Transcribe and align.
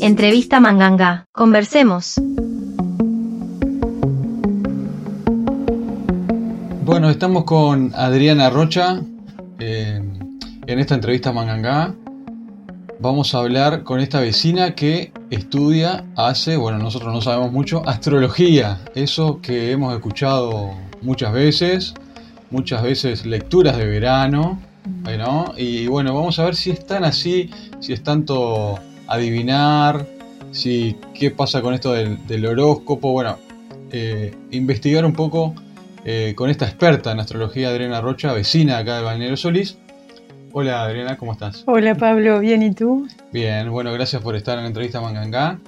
Entrevista 0.00 0.60
Manganga. 0.60 1.26
Conversemos. 1.30 2.14
Bueno, 6.84 7.10
estamos 7.10 7.44
con 7.44 7.92
Adriana 7.94 8.48
Rocha 8.48 9.02
eh, 9.58 10.02
en 10.66 10.78
esta 10.78 10.94
entrevista 10.94 11.32
Manganga. 11.32 11.94
Vamos 12.98 13.34
a 13.34 13.40
hablar 13.40 13.82
con 13.82 14.00
esta 14.00 14.20
vecina 14.20 14.74
que 14.74 15.12
estudia, 15.28 16.06
hace, 16.16 16.56
bueno, 16.56 16.78
nosotros 16.78 17.12
no 17.12 17.20
sabemos 17.20 17.52
mucho, 17.52 17.86
astrología. 17.86 18.80
Eso 18.94 19.40
que 19.42 19.70
hemos 19.70 19.92
escuchado 19.92 20.70
muchas 21.02 21.32
veces, 21.34 21.94
muchas 22.50 22.82
veces 22.82 23.26
lecturas 23.26 23.76
de 23.76 23.86
verano, 23.86 24.58
¿no? 25.18 25.52
Y 25.58 25.86
bueno, 25.88 26.14
vamos 26.14 26.38
a 26.38 26.44
ver 26.44 26.56
si 26.56 26.70
es 26.70 26.86
tan 26.86 27.04
así, 27.04 27.50
si 27.80 27.92
es 27.92 28.02
tanto 28.02 28.78
adivinar, 29.10 30.06
si 30.52 30.96
qué 31.12 31.30
pasa 31.30 31.60
con 31.60 31.74
esto 31.74 31.92
del, 31.92 32.46
horóscopo, 32.46 33.12
bueno, 33.12 33.36
eh, 33.92 34.34
investigar 34.52 35.04
un 35.04 35.12
poco 35.12 35.54
eh, 36.04 36.32
con 36.36 36.48
esta 36.48 36.64
experta 36.64 37.12
en 37.12 37.20
astrología, 37.20 37.68
Adriana 37.68 38.00
Rocha, 38.00 38.32
vecina 38.32 38.78
acá 38.78 38.96
de 38.96 39.02
Balneario 39.02 39.36
Solís. 39.36 39.76
Hola 40.52 40.82
Adriana, 40.82 41.16
¿cómo 41.16 41.32
estás? 41.32 41.64
Hola 41.66 41.94
Pablo, 41.94 42.40
¿bien 42.40 42.62
y 42.62 42.72
tú? 42.72 43.06
Bien, 43.32 43.70
bueno, 43.70 43.92
gracias 43.92 44.22
por 44.22 44.34
estar 44.36 44.56
en 44.56 44.64
la 44.64 44.68
entrevista 44.68 45.00
Mangangá. 45.00 45.58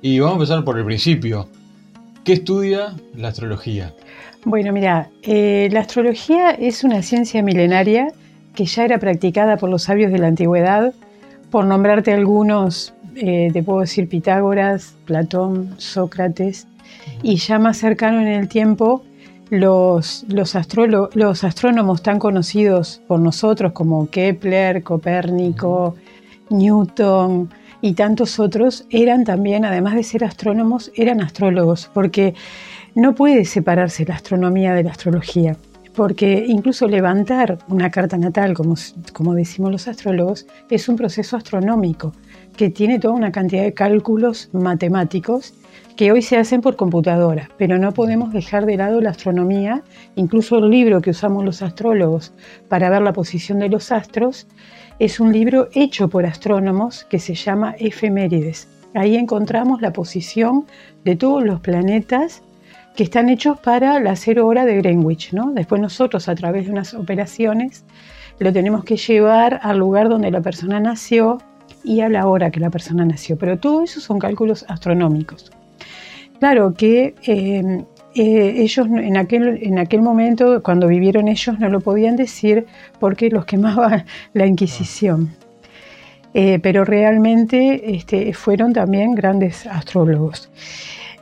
Y 0.00 0.18
vamos 0.18 0.34
a 0.34 0.36
empezar 0.36 0.64
por 0.64 0.78
el 0.78 0.84
principio. 0.84 1.48
¿Qué 2.24 2.34
estudia 2.34 2.94
la 3.14 3.28
astrología? 3.28 3.92
Bueno, 4.44 4.72
mira, 4.72 5.10
eh, 5.22 5.68
la 5.70 5.80
astrología 5.80 6.50
es 6.50 6.84
una 6.84 7.02
ciencia 7.02 7.42
milenaria 7.42 8.08
que 8.54 8.64
ya 8.64 8.84
era 8.84 8.98
practicada 8.98 9.56
por 9.56 9.70
los 9.70 9.84
sabios 9.84 10.12
de 10.12 10.18
la 10.18 10.26
antigüedad. 10.28 10.92
Por 11.52 11.66
nombrarte 11.66 12.14
algunos, 12.14 12.94
eh, 13.14 13.50
te 13.52 13.62
puedo 13.62 13.80
decir 13.80 14.08
Pitágoras, 14.08 14.96
Platón, 15.04 15.74
Sócrates, 15.76 16.66
y 17.22 17.36
ya 17.36 17.58
más 17.58 17.76
cercano 17.76 18.22
en 18.22 18.28
el 18.28 18.48
tiempo, 18.48 19.04
los, 19.50 20.24
los, 20.28 20.56
los 21.14 21.44
astrónomos 21.44 22.02
tan 22.02 22.18
conocidos 22.18 23.02
por 23.06 23.20
nosotros 23.20 23.72
como 23.72 24.08
Kepler, 24.08 24.82
Copérnico, 24.82 25.94
Newton 26.48 27.50
y 27.82 27.92
tantos 27.92 28.40
otros 28.40 28.86
eran 28.88 29.24
también, 29.24 29.66
además 29.66 29.94
de 29.94 30.04
ser 30.04 30.24
astrónomos, 30.24 30.90
eran 30.94 31.20
astrólogos, 31.20 31.90
porque 31.92 32.32
no 32.94 33.14
puede 33.14 33.44
separarse 33.44 34.06
la 34.06 34.14
astronomía 34.14 34.72
de 34.72 34.84
la 34.84 34.92
astrología 34.92 35.58
porque 35.94 36.44
incluso 36.48 36.88
levantar 36.88 37.58
una 37.68 37.90
carta 37.90 38.16
natal, 38.16 38.54
como, 38.54 38.74
como 39.12 39.34
decimos 39.34 39.72
los 39.72 39.88
astrólogos, 39.88 40.46
es 40.70 40.88
un 40.88 40.96
proceso 40.96 41.36
astronómico 41.36 42.12
que 42.56 42.70
tiene 42.70 42.98
toda 42.98 43.14
una 43.14 43.32
cantidad 43.32 43.62
de 43.62 43.74
cálculos 43.74 44.48
matemáticos 44.52 45.54
que 45.96 46.10
hoy 46.10 46.22
se 46.22 46.38
hacen 46.38 46.62
por 46.62 46.76
computadora, 46.76 47.50
pero 47.58 47.78
no 47.78 47.92
podemos 47.92 48.32
dejar 48.32 48.64
de 48.64 48.76
lado 48.76 49.00
la 49.00 49.10
astronomía, 49.10 49.82
incluso 50.16 50.58
el 50.58 50.70
libro 50.70 51.02
que 51.02 51.10
usamos 51.10 51.44
los 51.44 51.62
astrólogos 51.62 52.32
para 52.68 52.88
ver 52.88 53.02
la 53.02 53.12
posición 53.12 53.58
de 53.58 53.68
los 53.68 53.92
astros, 53.92 54.46
es 54.98 55.20
un 55.20 55.32
libro 55.32 55.68
hecho 55.72 56.08
por 56.08 56.24
astrónomos 56.24 57.04
que 57.04 57.18
se 57.18 57.34
llama 57.34 57.74
Efemérides. 57.78 58.68
Ahí 58.94 59.16
encontramos 59.16 59.80
la 59.80 59.92
posición 59.92 60.66
de 61.04 61.16
todos 61.16 61.42
los 61.42 61.60
planetas 61.60 62.42
que 62.96 63.04
están 63.04 63.28
hechos 63.28 63.58
para 63.60 64.00
la 64.00 64.16
cero 64.16 64.46
hora 64.46 64.64
de 64.64 64.76
Greenwich. 64.76 65.32
¿no? 65.32 65.52
Después 65.52 65.80
nosotros 65.80 66.28
a 66.28 66.34
través 66.34 66.66
de 66.66 66.72
unas 66.72 66.94
operaciones 66.94 67.84
lo 68.38 68.52
tenemos 68.52 68.84
que 68.84 68.96
llevar 68.96 69.60
al 69.62 69.78
lugar 69.78 70.08
donde 70.08 70.30
la 70.30 70.40
persona 70.40 70.80
nació 70.80 71.38
y 71.84 72.00
a 72.00 72.08
la 72.08 72.26
hora 72.26 72.50
que 72.50 72.60
la 72.60 72.70
persona 72.70 73.04
nació. 73.04 73.36
Pero 73.36 73.58
todo 73.58 73.82
eso 73.82 74.00
son 74.00 74.18
cálculos 74.18 74.64
astronómicos. 74.68 75.52
Claro 76.38 76.74
que 76.74 77.14
eh, 77.24 77.84
eh, 78.14 78.54
ellos 78.56 78.86
en 78.86 79.16
aquel, 79.16 79.58
en 79.62 79.78
aquel 79.78 80.02
momento, 80.02 80.62
cuando 80.62 80.88
vivieron 80.88 81.28
ellos, 81.28 81.58
no 81.58 81.68
lo 81.68 81.80
podían 81.80 82.16
decir 82.16 82.66
porque 82.98 83.30
los 83.30 83.44
quemaba 83.44 84.04
la 84.34 84.46
Inquisición. 84.46 85.30
Eh, 86.34 86.58
pero 86.62 86.84
realmente 86.84 87.94
este, 87.94 88.32
fueron 88.32 88.72
también 88.72 89.14
grandes 89.14 89.66
astrólogos. 89.66 90.50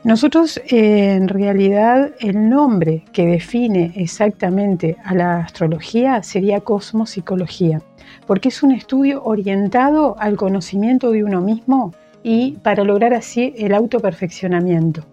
Nosotros 0.03 0.59
en 0.67 1.27
realidad 1.27 2.11
el 2.19 2.49
nombre 2.49 3.03
que 3.13 3.27
define 3.27 3.93
exactamente 3.95 4.97
a 5.03 5.13
la 5.13 5.37
astrología 5.41 6.23
sería 6.23 6.61
cosmopsicología, 6.61 7.83
porque 8.25 8.49
es 8.49 8.63
un 8.63 8.71
estudio 8.71 9.23
orientado 9.23 10.15
al 10.17 10.37
conocimiento 10.37 11.11
de 11.11 11.23
uno 11.23 11.41
mismo 11.41 11.93
y 12.23 12.53
para 12.63 12.83
lograr 12.83 13.13
así 13.13 13.53
el 13.57 13.75
autoperfeccionamiento. 13.75 15.03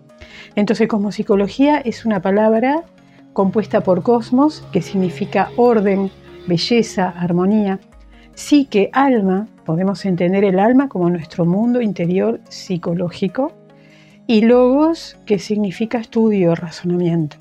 Entonces 0.55 0.89
cosmopsicología 0.89 1.81
es 1.81 2.07
una 2.07 2.23
palabra 2.23 2.85
compuesta 3.35 3.83
por 3.83 4.03
cosmos, 4.03 4.67
que 4.73 4.81
significa 4.81 5.51
orden, 5.57 6.11
belleza, 6.47 7.11
armonía, 7.11 7.79
psique, 8.35 8.89
alma, 8.95 9.49
podemos 9.67 10.07
entender 10.07 10.45
el 10.45 10.59
alma 10.59 10.89
como 10.89 11.11
nuestro 11.11 11.45
mundo 11.45 11.83
interior 11.83 12.41
psicológico, 12.49 13.53
y 14.29 14.43
logos, 14.43 15.17
que 15.25 15.39
significa 15.39 15.99
estudio, 15.99 16.55
razonamiento, 16.55 17.39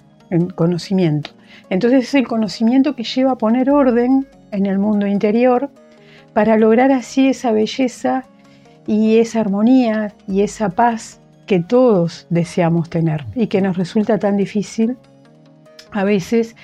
conocimiento. 0.55 1.31
Entonces 1.69 2.05
es 2.05 2.15
el 2.15 2.27
conocimiento 2.27 2.95
que 2.95 3.03
lleva 3.03 3.33
a 3.33 3.37
poner 3.37 3.69
orden 3.69 4.25
en 4.51 4.65
el 4.65 4.79
mundo 4.79 5.05
interior 5.05 5.69
para 6.33 6.57
lograr 6.57 6.93
así 6.93 7.27
esa 7.27 7.51
belleza 7.51 8.23
y 8.87 9.17
esa 9.17 9.41
armonía 9.41 10.13
y 10.29 10.41
esa 10.41 10.69
paz 10.69 11.19
que 11.45 11.59
todos 11.59 12.25
deseamos 12.29 12.89
tener 12.89 13.25
y 13.35 13.47
que 13.47 13.61
nos 13.61 13.75
resulta 13.75 14.17
tan 14.17 14.37
difícil 14.37 14.95
a 15.91 16.05
veces 16.05 16.55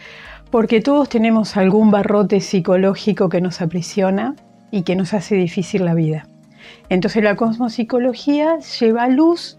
porque 0.51 0.79
todos 0.79 1.09
tenemos 1.09 1.57
algún 1.57 1.91
barrote 1.91 2.39
psicológico 2.39 3.27
que 3.27 3.41
nos 3.41 3.59
aprisiona 3.59 4.35
y 4.71 4.83
que 4.83 4.95
nos 4.95 5.13
hace 5.13 5.35
difícil 5.35 5.83
la 5.83 5.95
vida. 5.95 6.27
Entonces 6.87 7.23
la 7.23 7.35
cosmopsicología 7.35 8.59
lleva 8.79 9.09
luz 9.09 9.57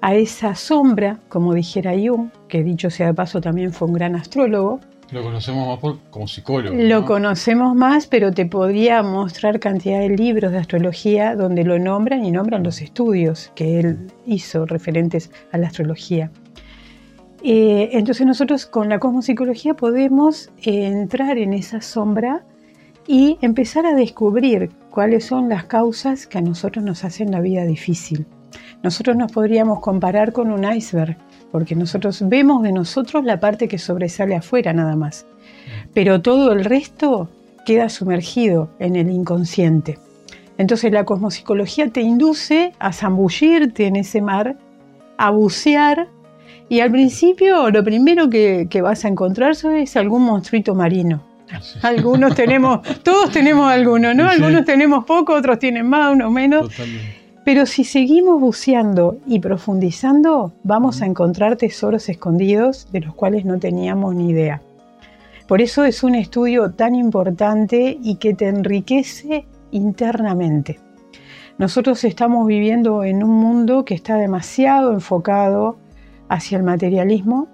a 0.00 0.14
esa 0.14 0.54
sombra, 0.54 1.18
como 1.28 1.54
dijera 1.54 1.92
Jung, 1.92 2.30
que 2.48 2.62
dicho 2.62 2.90
sea 2.90 3.08
de 3.08 3.14
paso 3.14 3.40
también 3.40 3.72
fue 3.72 3.88
un 3.88 3.94
gran 3.94 4.14
astrólogo. 4.16 4.80
Lo 5.12 5.22
conocemos 5.22 5.82
más 5.82 5.96
como 6.10 6.26
psicólogo. 6.26 6.76
Lo 6.76 7.04
conocemos 7.04 7.76
más, 7.76 8.06
pero 8.08 8.32
te 8.32 8.44
podría 8.46 9.02
mostrar 9.02 9.60
cantidad 9.60 10.00
de 10.00 10.08
libros 10.08 10.50
de 10.50 10.58
astrología 10.58 11.36
donde 11.36 11.62
lo 11.62 11.78
nombran 11.78 12.24
y 12.24 12.32
nombran 12.32 12.64
los 12.64 12.82
estudios 12.82 13.52
que 13.54 13.78
él 13.78 14.10
hizo 14.26 14.66
referentes 14.66 15.30
a 15.52 15.58
la 15.58 15.68
astrología. 15.68 16.30
Eh, 17.42 17.90
entonces 17.92 18.26
nosotros 18.26 18.66
con 18.66 18.88
la 18.88 18.98
cosmopsicología 18.98 19.74
podemos 19.74 20.50
entrar 20.62 21.38
en 21.38 21.52
esa 21.52 21.80
sombra 21.80 22.44
y 23.06 23.38
empezar 23.40 23.86
a 23.86 23.94
descubrir 23.94 24.70
cuáles 24.90 25.26
son 25.26 25.48
las 25.48 25.66
causas 25.66 26.26
que 26.26 26.38
a 26.38 26.40
nosotros 26.40 26.84
nos 26.84 27.04
hacen 27.04 27.30
la 27.30 27.40
vida 27.40 27.64
difícil. 27.64 28.26
Nosotros 28.82 29.16
nos 29.16 29.32
podríamos 29.32 29.80
comparar 29.80 30.32
con 30.32 30.50
un 30.50 30.64
iceberg, 30.64 31.16
porque 31.50 31.74
nosotros 31.74 32.22
vemos 32.26 32.62
de 32.62 32.72
nosotros 32.72 33.24
la 33.24 33.40
parte 33.40 33.68
que 33.68 33.78
sobresale 33.78 34.36
afuera 34.36 34.72
nada 34.72 34.96
más, 34.96 35.26
pero 35.94 36.20
todo 36.20 36.52
el 36.52 36.64
resto 36.64 37.28
queda 37.64 37.88
sumergido 37.88 38.70
en 38.78 38.96
el 38.96 39.10
inconsciente. 39.10 39.98
Entonces 40.58 40.92
la 40.92 41.04
cosmopsicología 41.04 41.90
te 41.90 42.00
induce 42.00 42.72
a 42.78 42.92
zambullirte 42.92 43.86
en 43.86 43.96
ese 43.96 44.22
mar, 44.22 44.56
a 45.18 45.30
bucear, 45.30 46.08
y 46.68 46.80
al 46.80 46.90
principio 46.90 47.70
lo 47.70 47.84
primero 47.84 48.28
que, 48.28 48.68
vas 48.82 49.04
a 49.04 49.08
encontrar 49.08 49.52
es 49.52 49.96
algún 49.96 50.24
monstruito 50.24 50.74
marino. 50.74 51.22
Algunos 51.82 52.34
tenemos, 52.34 52.80
todos 53.04 53.30
tenemos 53.30 53.70
algunos, 53.70 54.16
¿no? 54.16 54.28
Algunos 54.28 54.64
tenemos 54.64 55.04
poco, 55.04 55.34
otros 55.34 55.58
tienen 55.58 55.88
más, 55.88 56.12
unos 56.12 56.32
menos. 56.32 56.70
Pero 57.46 57.64
si 57.64 57.84
seguimos 57.84 58.40
buceando 58.40 59.18
y 59.24 59.38
profundizando, 59.38 60.52
vamos 60.64 61.00
a 61.00 61.06
encontrar 61.06 61.54
tesoros 61.54 62.08
escondidos 62.08 62.90
de 62.90 63.02
los 63.02 63.14
cuales 63.14 63.44
no 63.44 63.60
teníamos 63.60 64.16
ni 64.16 64.30
idea. 64.30 64.60
Por 65.46 65.62
eso 65.62 65.84
es 65.84 66.02
un 66.02 66.16
estudio 66.16 66.72
tan 66.72 66.96
importante 66.96 67.98
y 68.02 68.16
que 68.16 68.34
te 68.34 68.48
enriquece 68.48 69.46
internamente. 69.70 70.80
Nosotros 71.56 72.02
estamos 72.02 72.48
viviendo 72.48 73.04
en 73.04 73.22
un 73.22 73.38
mundo 73.38 73.84
que 73.84 73.94
está 73.94 74.16
demasiado 74.16 74.92
enfocado 74.92 75.76
hacia 76.28 76.58
el 76.58 76.64
materialismo 76.64 77.46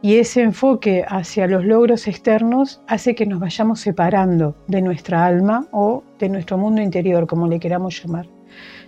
y 0.00 0.16
ese 0.16 0.40
enfoque 0.40 1.04
hacia 1.06 1.46
los 1.46 1.66
logros 1.66 2.08
externos 2.08 2.80
hace 2.86 3.14
que 3.14 3.26
nos 3.26 3.40
vayamos 3.40 3.80
separando 3.80 4.56
de 4.68 4.80
nuestra 4.80 5.26
alma 5.26 5.66
o 5.70 6.02
de 6.18 6.30
nuestro 6.30 6.56
mundo 6.56 6.80
interior, 6.80 7.26
como 7.26 7.46
le 7.46 7.60
queramos 7.60 8.02
llamar. 8.02 8.26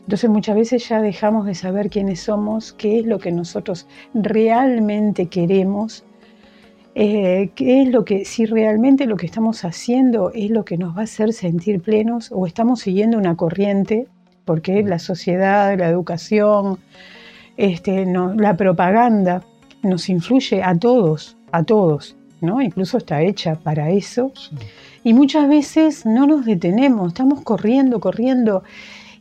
Entonces 0.05 0.29
muchas 0.29 0.55
veces 0.57 0.89
ya 0.89 1.01
dejamos 1.01 1.47
de 1.47 1.55
saber 1.55 1.89
quiénes 1.89 2.21
somos, 2.21 2.75
qué 2.75 3.01
es 3.01 3.07
lo 3.07 3.19
que 3.19 3.33
nosotros 3.33 3.87
realmente 4.13 5.27
queremos, 5.27 6.05
eh, 6.95 7.51
qué 7.55 7.83
es 7.83 7.89
lo 7.89 8.05
que, 8.05 8.25
si 8.27 8.45
realmente 8.45 9.07
lo 9.07 9.17
que 9.17 9.27
estamos 9.27 9.65
haciendo 9.65 10.31
es 10.35 10.51
lo 10.51 10.65
que 10.65 10.77
nos 10.77 10.95
va 10.95 11.01
a 11.01 11.05
hacer 11.05 11.33
sentir 11.33 11.81
plenos 11.81 12.31
o 12.33 12.47
estamos 12.47 12.81
siguiendo 12.81 13.17
una 13.17 13.35
corriente 13.35 14.07
porque 14.45 14.83
la 14.83 14.99
sociedad, 14.99 15.77
la 15.79 15.89
educación, 15.89 16.79
este, 17.57 18.05
no, 18.05 18.35
la 18.35 18.57
propaganda 18.57 19.43
nos 19.83 20.09
influye 20.11 20.63
a 20.63 20.79
todos, 20.79 21.37
a 21.51 21.63
todos, 21.63 22.15
¿no? 22.43 22.61
Incluso 22.61 22.99
está 22.99 23.23
hecha 23.23 23.55
para 23.55 23.91
eso. 23.91 24.33
Y 25.03 25.15
muchas 25.15 25.49
veces 25.49 26.05
no 26.05 26.27
nos 26.27 26.45
detenemos, 26.45 27.09
estamos 27.09 27.41
corriendo, 27.43 28.01
corriendo 28.01 28.65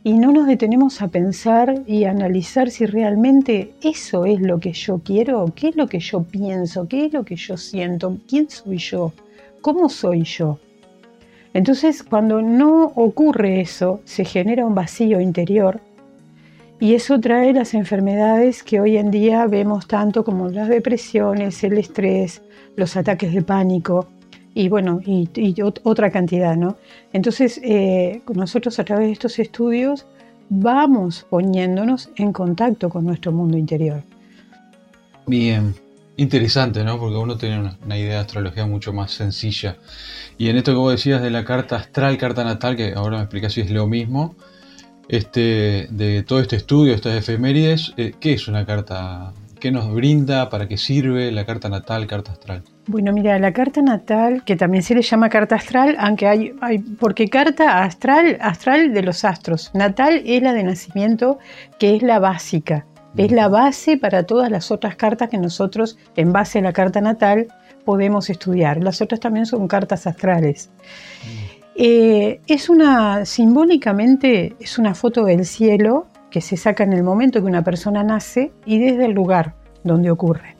y 0.06 0.12
no 0.12 0.32
nos 0.32 0.46
detenemos 0.46 1.00
a 1.00 1.08
pensar 1.08 1.82
y 1.86 2.04
analizar 2.04 2.70
si 2.70 2.84
realmente 2.84 3.72
eso 3.82 4.26
es 4.26 4.38
lo 4.38 4.60
que 4.60 4.74
yo 4.74 5.00
quiero, 5.02 5.50
qué 5.56 5.68
es 5.68 5.76
lo 5.76 5.88
que 5.88 5.98
yo 5.98 6.22
pienso, 6.22 6.86
qué 6.86 7.06
es 7.06 7.12
lo 7.14 7.24
que 7.24 7.36
yo 7.36 7.56
siento, 7.56 8.18
quién 8.28 8.50
soy 8.50 8.76
yo, 8.76 9.12
cómo 9.62 9.88
soy 9.88 10.24
yo. 10.24 10.58
Entonces, 11.54 12.02
cuando 12.02 12.42
no 12.42 12.92
ocurre 12.96 13.62
eso, 13.62 14.02
se 14.04 14.26
genera 14.26 14.66
un 14.66 14.74
vacío 14.74 15.22
interior 15.22 15.80
y 16.78 16.94
eso 16.94 17.18
trae 17.18 17.54
las 17.54 17.72
enfermedades 17.72 18.62
que 18.62 18.80
hoy 18.80 18.98
en 18.98 19.10
día 19.10 19.46
vemos 19.46 19.86
tanto 19.86 20.22
como 20.22 20.50
las 20.50 20.68
depresiones, 20.68 21.64
el 21.64 21.78
estrés, 21.78 22.42
los 22.76 22.94
ataques 22.98 23.32
de 23.32 23.40
pánico, 23.40 24.06
y 24.54 24.68
bueno, 24.68 25.00
y, 25.04 25.28
otra 25.82 26.10
cantidad, 26.10 26.56
¿no? 26.56 26.76
Entonces, 27.12 27.60
eh, 27.62 28.22
nosotros 28.32 28.78
a 28.78 28.84
través 28.84 29.08
de 29.08 29.12
estos 29.12 29.38
estudios 29.40 30.06
vamos 30.48 31.26
poniéndonos 31.28 32.10
en 32.16 32.32
contacto 32.32 32.88
con 32.88 33.04
nuestro 33.04 33.32
mundo 33.32 33.58
interior. 33.58 34.02
Bien, 35.26 35.74
interesante, 36.16 36.84
¿no? 36.84 36.98
Porque 36.98 37.16
uno 37.16 37.36
tiene 37.36 37.74
una, 37.84 37.98
idea 37.98 38.14
de 38.14 38.18
astrología 38.18 38.64
mucho 38.66 38.92
más 38.92 39.10
sencilla. 39.10 39.76
Y 40.38 40.48
en 40.48 40.56
esto 40.56 40.72
que 40.72 40.78
vos 40.78 40.92
decías 40.92 41.20
de 41.20 41.30
la 41.30 41.44
carta 41.44 41.76
astral, 41.76 42.16
carta 42.16 42.44
natal, 42.44 42.76
que 42.76 42.92
ahora 42.94 43.16
me 43.16 43.24
explicas 43.24 43.54
si 43.54 43.62
es 43.62 43.70
lo 43.70 43.88
mismo, 43.88 44.36
este, 45.08 45.88
de 45.90 46.22
todo 46.22 46.38
este 46.38 46.56
estudio, 46.56 46.94
estas 46.94 47.16
efemérides, 47.16 47.92
eh, 47.96 48.12
¿qué 48.20 48.34
es 48.34 48.46
una 48.46 48.64
carta? 48.64 49.32
¿Qué 49.60 49.70
nos 49.70 49.92
brinda? 49.92 50.50
¿Para 50.50 50.68
qué 50.68 50.76
sirve 50.76 51.30
la 51.32 51.44
carta 51.46 51.68
natal, 51.68 52.06
carta 52.06 52.32
astral? 52.32 52.62
Bueno, 52.86 53.12
mira, 53.12 53.38
la 53.38 53.52
carta 53.52 53.80
natal, 53.80 54.42
que 54.44 54.56
también 54.56 54.82
se 54.82 54.94
le 54.94 55.02
llama 55.02 55.28
carta 55.28 55.56
astral, 55.56 55.96
aunque 55.98 56.26
hay, 56.26 56.52
hay, 56.60 56.78
porque 56.78 57.28
carta 57.28 57.82
astral, 57.82 58.36
astral 58.40 58.92
de 58.92 59.02
los 59.02 59.24
astros, 59.24 59.70
natal 59.74 60.22
es 60.24 60.42
la 60.42 60.52
de 60.52 60.64
nacimiento, 60.64 61.38
que 61.78 61.96
es 61.96 62.02
la 62.02 62.18
básica, 62.18 62.86
es 63.16 63.32
la 63.32 63.48
base 63.48 63.96
para 63.96 64.24
todas 64.24 64.50
las 64.50 64.70
otras 64.70 64.96
cartas 64.96 65.30
que 65.30 65.38
nosotros, 65.38 65.96
en 66.16 66.32
base 66.32 66.58
a 66.58 66.62
la 66.62 66.72
carta 66.72 67.00
natal, 67.00 67.48
podemos 67.84 68.28
estudiar. 68.30 68.82
Las 68.82 69.00
otras 69.00 69.20
también 69.20 69.46
son 69.46 69.68
cartas 69.68 70.06
astrales. 70.06 70.70
Eh, 71.76 72.40
es 72.46 72.68
una, 72.68 73.24
simbólicamente, 73.24 74.56
es 74.60 74.78
una 74.78 74.94
foto 74.94 75.24
del 75.24 75.44
cielo 75.44 76.06
que 76.34 76.40
se 76.40 76.56
saca 76.56 76.82
en 76.82 76.92
el 76.92 77.04
momento 77.04 77.40
que 77.40 77.46
una 77.46 77.62
persona 77.62 78.02
nace 78.02 78.50
y 78.66 78.80
desde 78.80 79.04
el 79.04 79.12
lugar 79.12 79.54
donde 79.84 80.10
ocurre. 80.10 80.56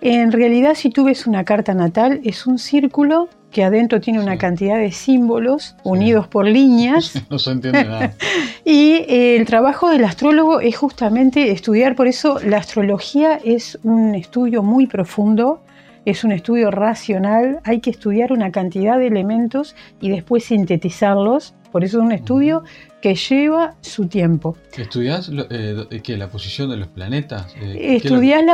En 0.00 0.32
realidad, 0.32 0.74
si 0.74 0.88
tú 0.88 1.04
ves 1.04 1.26
una 1.26 1.44
carta 1.44 1.74
natal, 1.74 2.22
es 2.24 2.46
un 2.46 2.58
círculo 2.58 3.28
que 3.50 3.62
adentro 3.62 4.00
tiene 4.00 4.20
una 4.20 4.38
cantidad 4.38 4.78
de 4.78 4.90
símbolos 4.90 5.76
unidos 5.84 6.28
por 6.28 6.46
líneas. 6.46 7.12
no 7.30 7.38
se 7.38 7.50
entiende 7.50 7.84
nada. 7.84 8.14
y 8.64 8.92
eh, 9.06 9.36
el 9.36 9.44
trabajo 9.44 9.90
del 9.90 10.02
astrólogo 10.02 10.60
es 10.60 10.78
justamente 10.78 11.50
estudiar, 11.50 11.94
por 11.94 12.06
eso 12.06 12.38
la 12.42 12.56
astrología 12.56 13.38
es 13.44 13.78
un 13.82 14.14
estudio 14.14 14.62
muy 14.62 14.86
profundo, 14.86 15.60
es 16.06 16.24
un 16.24 16.32
estudio 16.32 16.70
racional, 16.70 17.60
hay 17.64 17.80
que 17.80 17.90
estudiar 17.90 18.32
una 18.32 18.50
cantidad 18.50 18.96
de 18.98 19.08
elementos 19.08 19.76
y 20.00 20.08
después 20.08 20.44
sintetizarlos, 20.44 21.52
por 21.74 21.82
eso 21.82 21.98
es 21.98 22.04
un 22.04 22.12
estudio 22.12 22.62
que 23.02 23.16
lleva 23.16 23.74
su 23.80 24.06
tiempo. 24.06 24.56
¿Estudias 24.78 25.28
eh, 25.50 26.16
la 26.16 26.28
posición 26.28 26.70
de 26.70 26.76
los 26.76 26.86
planetas? 26.86 27.52
Eh, 27.60 27.96
Estudias 27.96 28.44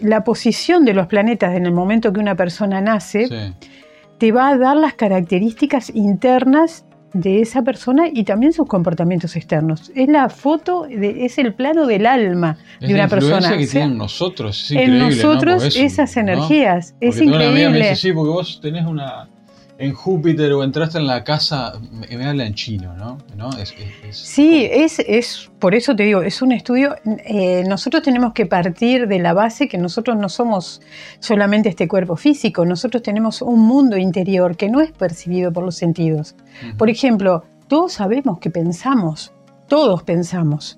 la, 0.00 0.22
posición 0.22 0.84
de 0.84 0.94
los 0.94 1.08
planetas 1.08 1.56
en 1.56 1.66
el 1.66 1.72
momento 1.72 2.12
que 2.12 2.20
una 2.20 2.36
persona 2.36 2.80
nace. 2.80 3.52
Te 4.18 4.30
va 4.30 4.50
a 4.50 4.56
dar 4.56 4.76
las 4.76 4.94
características 4.94 5.90
internas 5.92 6.84
de 7.14 7.40
esa 7.40 7.62
persona 7.62 8.04
y 8.06 8.22
también 8.22 8.52
sus 8.52 8.68
comportamientos 8.68 9.34
externos. 9.34 9.90
Es 9.96 10.06
la 10.06 10.28
foto, 10.28 10.86
es 10.86 11.36
el 11.38 11.54
plano 11.54 11.84
del 11.84 12.06
alma 12.06 12.58
de 12.78 12.94
una 12.94 13.08
persona. 13.08 13.56
que 13.56 13.66
tienen 13.66 13.98
nosotros, 13.98 14.70
En 14.70 15.00
nosotros 15.00 15.74
esas 15.74 16.16
energías, 16.16 16.94
es 17.00 17.20
increíble. 17.20 17.96
sí, 17.96 18.12
porque 18.12 18.30
vos 18.30 18.60
tenés 18.62 18.86
una 18.86 19.28
en 19.78 19.94
Júpiter 19.94 20.52
o 20.52 20.64
entraste 20.64 20.98
en 20.98 21.06
la 21.06 21.22
casa, 21.22 21.74
me, 21.92 22.26
habla 22.26 22.44
en 22.44 22.54
chino, 22.54 22.94
¿no? 22.96 23.18
sí, 24.10 24.68
es, 24.68 24.98
es, 24.98 25.48
por 25.60 25.72
eso 25.76 25.94
te 25.94 26.02
digo, 26.02 26.20
es 26.22 26.42
un 26.42 26.50
estudio, 26.50 26.96
eh, 27.24 27.62
nosotros 27.66 28.02
tenemos 28.02 28.32
que 28.32 28.44
partir 28.44 29.06
de 29.06 29.20
la 29.20 29.34
base 29.34 29.68
que 29.68 29.78
nosotros 29.78 30.16
no 30.16 30.28
somos 30.28 30.82
solamente 31.20 31.68
este 31.68 31.86
cuerpo 31.86 32.16
físico, 32.16 32.64
nosotros 32.64 33.04
tenemos 33.04 33.40
un 33.40 33.60
mundo 33.60 33.96
interior 33.96 34.56
que 34.56 34.68
no 34.68 34.80
es 34.80 34.90
percibido 34.90 35.52
por 35.52 35.64
los 35.64 35.76
sentidos. 35.76 36.34
Por 36.76 36.90
ejemplo, 36.90 37.44
todos 37.68 37.92
sabemos 37.92 38.40
que 38.40 38.50
pensamos, 38.50 39.32
todos 39.68 40.02
pensamos. 40.02 40.76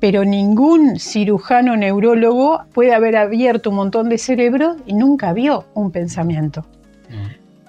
Pero 0.00 0.24
ningún 0.24 1.00
cirujano 1.00 1.76
neurólogo 1.76 2.64
puede 2.74 2.94
haber 2.94 3.16
abierto 3.16 3.70
un 3.70 3.76
montón 3.76 4.10
de 4.10 4.18
cerebros 4.18 4.76
y 4.86 4.92
nunca 4.92 5.32
vio 5.32 5.64
un 5.74 5.90
pensamiento. 5.90 6.66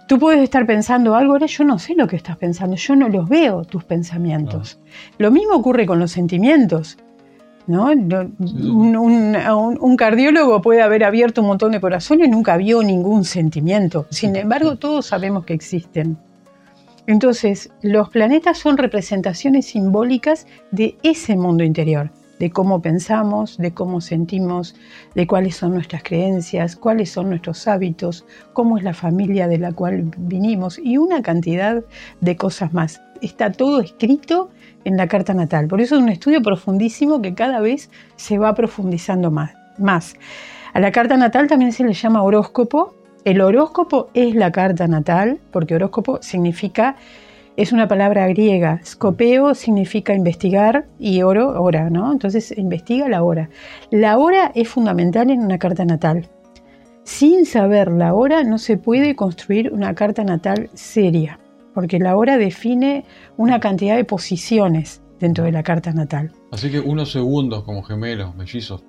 Tú 0.09 0.17
puedes 0.17 0.41
estar 0.41 0.65
pensando 0.65 1.13
algo, 1.13 1.33
ahora 1.33 1.45
yo 1.45 1.63
no 1.63 1.77
sé 1.77 1.93
lo 1.93 2.07
que 2.07 2.15
estás 2.15 2.35
pensando, 2.35 2.75
yo 2.75 2.95
no 2.95 3.09
los 3.09 3.29
veo 3.29 3.63
tus 3.63 3.83
pensamientos. 3.83 4.79
Lo 5.19 5.29
mismo 5.29 5.53
ocurre 5.53 5.85
con 5.85 5.99
los 5.99 6.11
sentimientos. 6.11 6.97
¿no? 7.67 7.91
Un, 7.91 9.95
cardiólogo 9.99 10.63
puede 10.63 10.81
haber 10.81 11.03
abierto 11.03 11.41
un 11.41 11.47
montón 11.49 11.73
de 11.73 11.79
corazones 11.79 12.27
y 12.27 12.31
nunca 12.31 12.57
vio 12.57 12.81
ningún 12.81 13.23
sentimiento. 13.23 14.07
Sin 14.09 14.35
embargo, 14.35 14.77
todos 14.77 15.05
sabemos 15.05 15.45
que 15.45 15.53
existen. 15.53 16.17
Entonces, 17.05 17.69
los 17.83 18.09
planetas 18.09 18.57
son 18.57 18.77
representaciones 18.77 19.67
simbólicas 19.67 20.47
de 20.71 20.97
ese 21.03 21.35
mundo 21.35 21.63
interior 21.63 22.09
de 22.39 22.49
cómo 22.49 22.81
pensamos, 22.81 23.57
de 23.57 23.73
cómo 23.73 24.01
sentimos, 24.01 24.75
de 25.13 25.27
cuáles 25.27 25.55
son 25.55 25.73
nuestras 25.73 26.03
creencias, 26.03 26.75
cuáles 26.75 27.11
son 27.11 27.29
nuestros 27.29 27.67
hábitos, 27.67 28.25
cómo 28.53 28.77
es 28.77 28.83
la 28.83 28.93
familia 28.93 29.47
de 29.47 29.59
la 29.59 29.73
cual 29.73 30.11
vinimos 30.17 30.79
y 30.79 30.97
una 30.97 31.21
cantidad 31.21 31.83
de 32.21 32.35
cosas 32.35 32.73
más. 32.73 33.01
Está 33.21 33.51
todo 33.51 33.81
escrito 33.81 34.49
en 34.85 34.95
la 34.95 35.07
carta 35.07 35.33
natal. 35.33 35.67
Por 35.67 35.81
eso 35.81 35.95
es 35.95 36.01
un 36.01 36.09
estudio 36.09 36.41
profundísimo 36.41 37.21
que 37.21 37.33
cada 37.33 37.59
vez 37.59 37.89
se 38.15 38.37
va 38.37 38.55
profundizando 38.55 39.29
más. 39.29 39.51
más. 39.77 40.15
A 40.73 40.79
la 40.79 40.91
carta 40.91 41.17
natal 41.17 41.47
también 41.47 41.73
se 41.73 41.83
le 41.83 41.93
llama 41.93 42.23
horóscopo. 42.23 42.95
El 43.25 43.41
horóscopo 43.41 44.09
es 44.13 44.35
la 44.35 44.51
carta 44.51 44.87
natal, 44.87 45.39
porque 45.51 45.75
horóscopo 45.75 46.19
significa 46.21 46.95
es 47.59 47.73
una 47.73 47.89
palabra 47.89 48.25
griega. 48.29 48.79
Scopeo 48.85 49.53
significa 49.53 50.15
investigar 50.15 50.87
y 50.97 51.23
oro, 51.23 51.61
hora, 51.61 51.89
¿no? 51.89 52.09
Entonces 52.09 52.57
investiga 52.57 53.09
la 53.09 53.21
hora. 53.21 53.49
La 53.91 54.17
hora 54.17 54.53
es 54.55 54.69
fundamental 54.69 55.29
en 55.29 55.41
una 55.41 55.57
carta 55.57 55.83
natal. 55.83 56.29
Sin 57.03 57.45
saber 57.45 57.91
la 57.91 58.13
hora 58.13 58.45
no 58.45 58.59
se 58.59 58.77
puede 58.77 59.13
construir 59.13 59.73
una 59.73 59.93
carta 59.93 60.23
natal 60.23 60.69
seria, 60.73 61.37
porque 61.73 61.99
la 61.99 62.15
hora 62.15 62.37
define 62.37 63.03
una 63.35 63.59
cantidad 63.59 63.97
de 63.97 64.05
posiciones 64.05 65.01
dentro 65.19 65.43
de 65.43 65.51
la 65.51 65.63
carta 65.63 65.91
natal. 65.91 66.31
Así 66.53 66.71
que 66.71 66.79
unos 66.79 67.11
segundos 67.11 67.65
como 67.65 67.83
gemelos, 67.83 68.37
mellizos, 68.37 68.85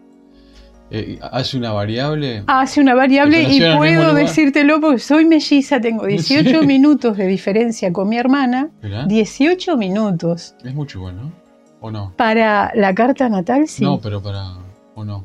eh, 0.90 1.18
¿Hace 1.22 1.56
una 1.56 1.72
variable? 1.72 2.42
Hace 2.46 2.80
una 2.80 2.94
variable 2.94 3.42
y 3.42 3.60
puedo 3.76 4.12
decírtelo 4.14 4.80
porque 4.80 4.98
soy 4.98 5.24
melliza, 5.24 5.80
tengo 5.80 6.06
18 6.06 6.62
minutos 6.66 7.16
de 7.16 7.26
diferencia 7.26 7.92
con 7.92 8.08
mi 8.08 8.18
hermana. 8.18 8.70
18 9.06 9.76
minutos. 9.76 10.54
Es 10.64 10.74
mucho 10.74 10.98
igual, 10.98 11.16
¿no? 11.16 11.32
¿O 11.80 11.90
no? 11.90 12.12
Para 12.16 12.72
la 12.74 12.94
carta 12.94 13.28
natal, 13.28 13.68
sí. 13.68 13.84
No, 13.84 14.00
pero 14.00 14.20
para... 14.22 14.54
¿O 14.94 15.04
no? 15.04 15.24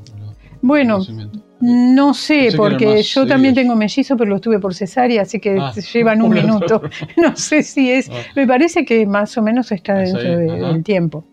Bueno, 0.62 1.00
no 1.60 2.14
sé, 2.16 2.50
porque 2.58 3.04
yo 3.04 3.28
también 3.28 3.54
tengo 3.54 3.76
mellizo, 3.76 4.18
pero 4.18 4.32
lo 4.32 4.42
tuve 4.42 4.60
por 4.60 4.74
cesárea, 4.74 5.22
así 5.22 5.40
que 5.40 5.60
ah, 5.60 5.72
llevan 5.94 6.22
un 6.24 6.32
minuto. 6.32 6.82
no 7.18 7.36
sé 7.36 7.62
si 7.62 7.92
es... 7.92 8.10
Ah. 8.10 8.14
Me 8.36 8.48
parece 8.48 8.84
que 8.84 9.06
más 9.06 9.38
o 9.38 9.44
menos 9.44 9.72
está 9.72 9.96
dentro 9.96 10.22
del 10.22 10.84
tiempo. 10.84 11.24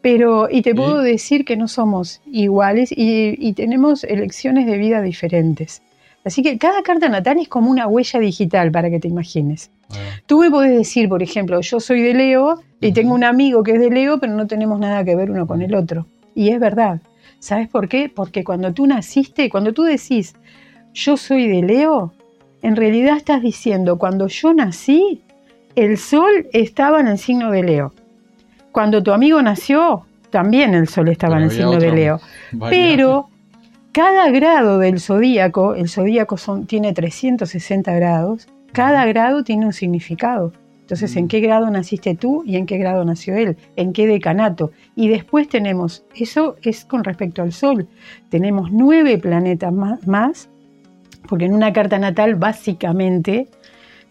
Pero, 0.00 0.48
y 0.50 0.62
te 0.62 0.74
puedo 0.74 1.00
decir 1.02 1.44
que 1.44 1.56
no 1.56 1.66
somos 1.66 2.20
iguales 2.30 2.92
y, 2.96 3.52
tenemos 3.54 4.04
elecciones 4.04 4.66
de 4.66 4.78
vida 4.78 5.02
diferentes. 5.02 5.82
Así 6.24 6.42
que 6.42 6.58
cada 6.58 6.82
carta 6.82 7.08
natal 7.08 7.38
es 7.38 7.48
como 7.48 7.70
una 7.70 7.86
huella 7.86 8.20
digital 8.20 8.70
para 8.70 8.90
que 8.90 9.00
te 9.00 9.08
imagines. 9.08 9.70
Tú 10.26 10.40
me 10.40 10.50
podés 10.50 10.76
decir, 10.76 11.08
por 11.08 11.22
ejemplo, 11.22 11.60
yo 11.60 11.80
soy 11.80 12.02
de 12.02 12.14
Leo 12.14 12.60
y 12.80 12.92
tengo 12.92 13.14
un 13.14 13.24
amigo 13.24 13.62
que 13.62 13.72
es 13.72 13.80
de 13.80 13.90
Leo, 13.90 14.18
pero 14.18 14.34
no 14.34 14.46
tenemos 14.46 14.78
nada 14.78 15.04
que 15.04 15.16
ver 15.16 15.30
uno 15.30 15.46
con 15.46 15.62
el 15.62 15.74
otro. 15.74 16.06
Y 16.34 16.50
es 16.50 16.60
verdad. 16.60 17.00
¿Sabes 17.40 17.68
por 17.68 17.88
qué? 17.88 18.10
Porque 18.14 18.44
cuando 18.44 18.72
tú 18.72 18.86
naciste, 18.86 19.48
cuando 19.48 19.72
tú 19.72 19.84
decís, 19.84 20.34
yo 20.92 21.16
soy 21.16 21.48
de 21.48 21.62
Leo, 21.62 22.12
en 22.62 22.76
realidad 22.76 23.16
estás 23.16 23.42
diciendo, 23.42 23.98
cuando 23.98 24.26
yo 24.26 24.52
nací, 24.52 25.22
el 25.76 25.96
sol 25.96 26.48
estaba 26.52 27.00
en 27.00 27.08
el 27.08 27.18
signo 27.18 27.50
de 27.50 27.62
Leo. 27.62 27.92
Cuando 28.78 29.02
tu 29.02 29.10
amigo 29.10 29.42
nació, 29.42 30.06
también 30.30 30.72
el 30.72 30.86
sol 30.86 31.08
estaba 31.08 31.34
Pero 31.34 31.46
en 31.46 31.50
el 31.50 31.56
signo 31.56 31.80
de 31.80 31.90
Leo. 31.90 32.20
Pero 32.70 33.28
cada 33.90 34.30
grado 34.30 34.78
del 34.78 35.00
zodíaco, 35.00 35.74
el 35.74 35.88
zodíaco 35.88 36.36
son, 36.36 36.64
tiene 36.66 36.92
360 36.92 37.92
grados, 37.94 38.46
cada 38.70 39.04
grado 39.06 39.42
tiene 39.42 39.66
un 39.66 39.72
significado. 39.72 40.52
Entonces, 40.82 41.16
¿en 41.16 41.26
qué 41.26 41.40
grado 41.40 41.68
naciste 41.70 42.14
tú 42.14 42.44
y 42.46 42.54
en 42.54 42.66
qué 42.66 42.78
grado 42.78 43.04
nació 43.04 43.34
él? 43.34 43.56
¿En 43.74 43.92
qué 43.92 44.06
decanato? 44.06 44.70
Y 44.94 45.08
después 45.08 45.48
tenemos, 45.48 46.04
eso 46.14 46.54
es 46.62 46.84
con 46.84 47.02
respecto 47.02 47.42
al 47.42 47.50
Sol, 47.50 47.88
tenemos 48.28 48.70
nueve 48.70 49.18
planetas 49.18 49.72
más, 49.72 50.48
porque 51.28 51.46
en 51.46 51.52
una 51.52 51.72
carta 51.72 51.98
natal 51.98 52.36
básicamente, 52.36 53.48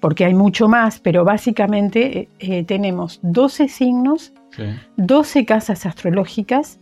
porque 0.01 0.25
hay 0.25 0.33
mucho 0.33 0.67
más, 0.67 0.99
pero 0.99 1.23
básicamente 1.23 2.19
eh, 2.19 2.29
eh, 2.39 2.63
tenemos 2.65 3.21
12 3.23 3.69
signos 3.69 4.33
Sí. 4.57 4.63
12 4.97 5.45
casas 5.45 5.85
astrológicas, 5.85 6.79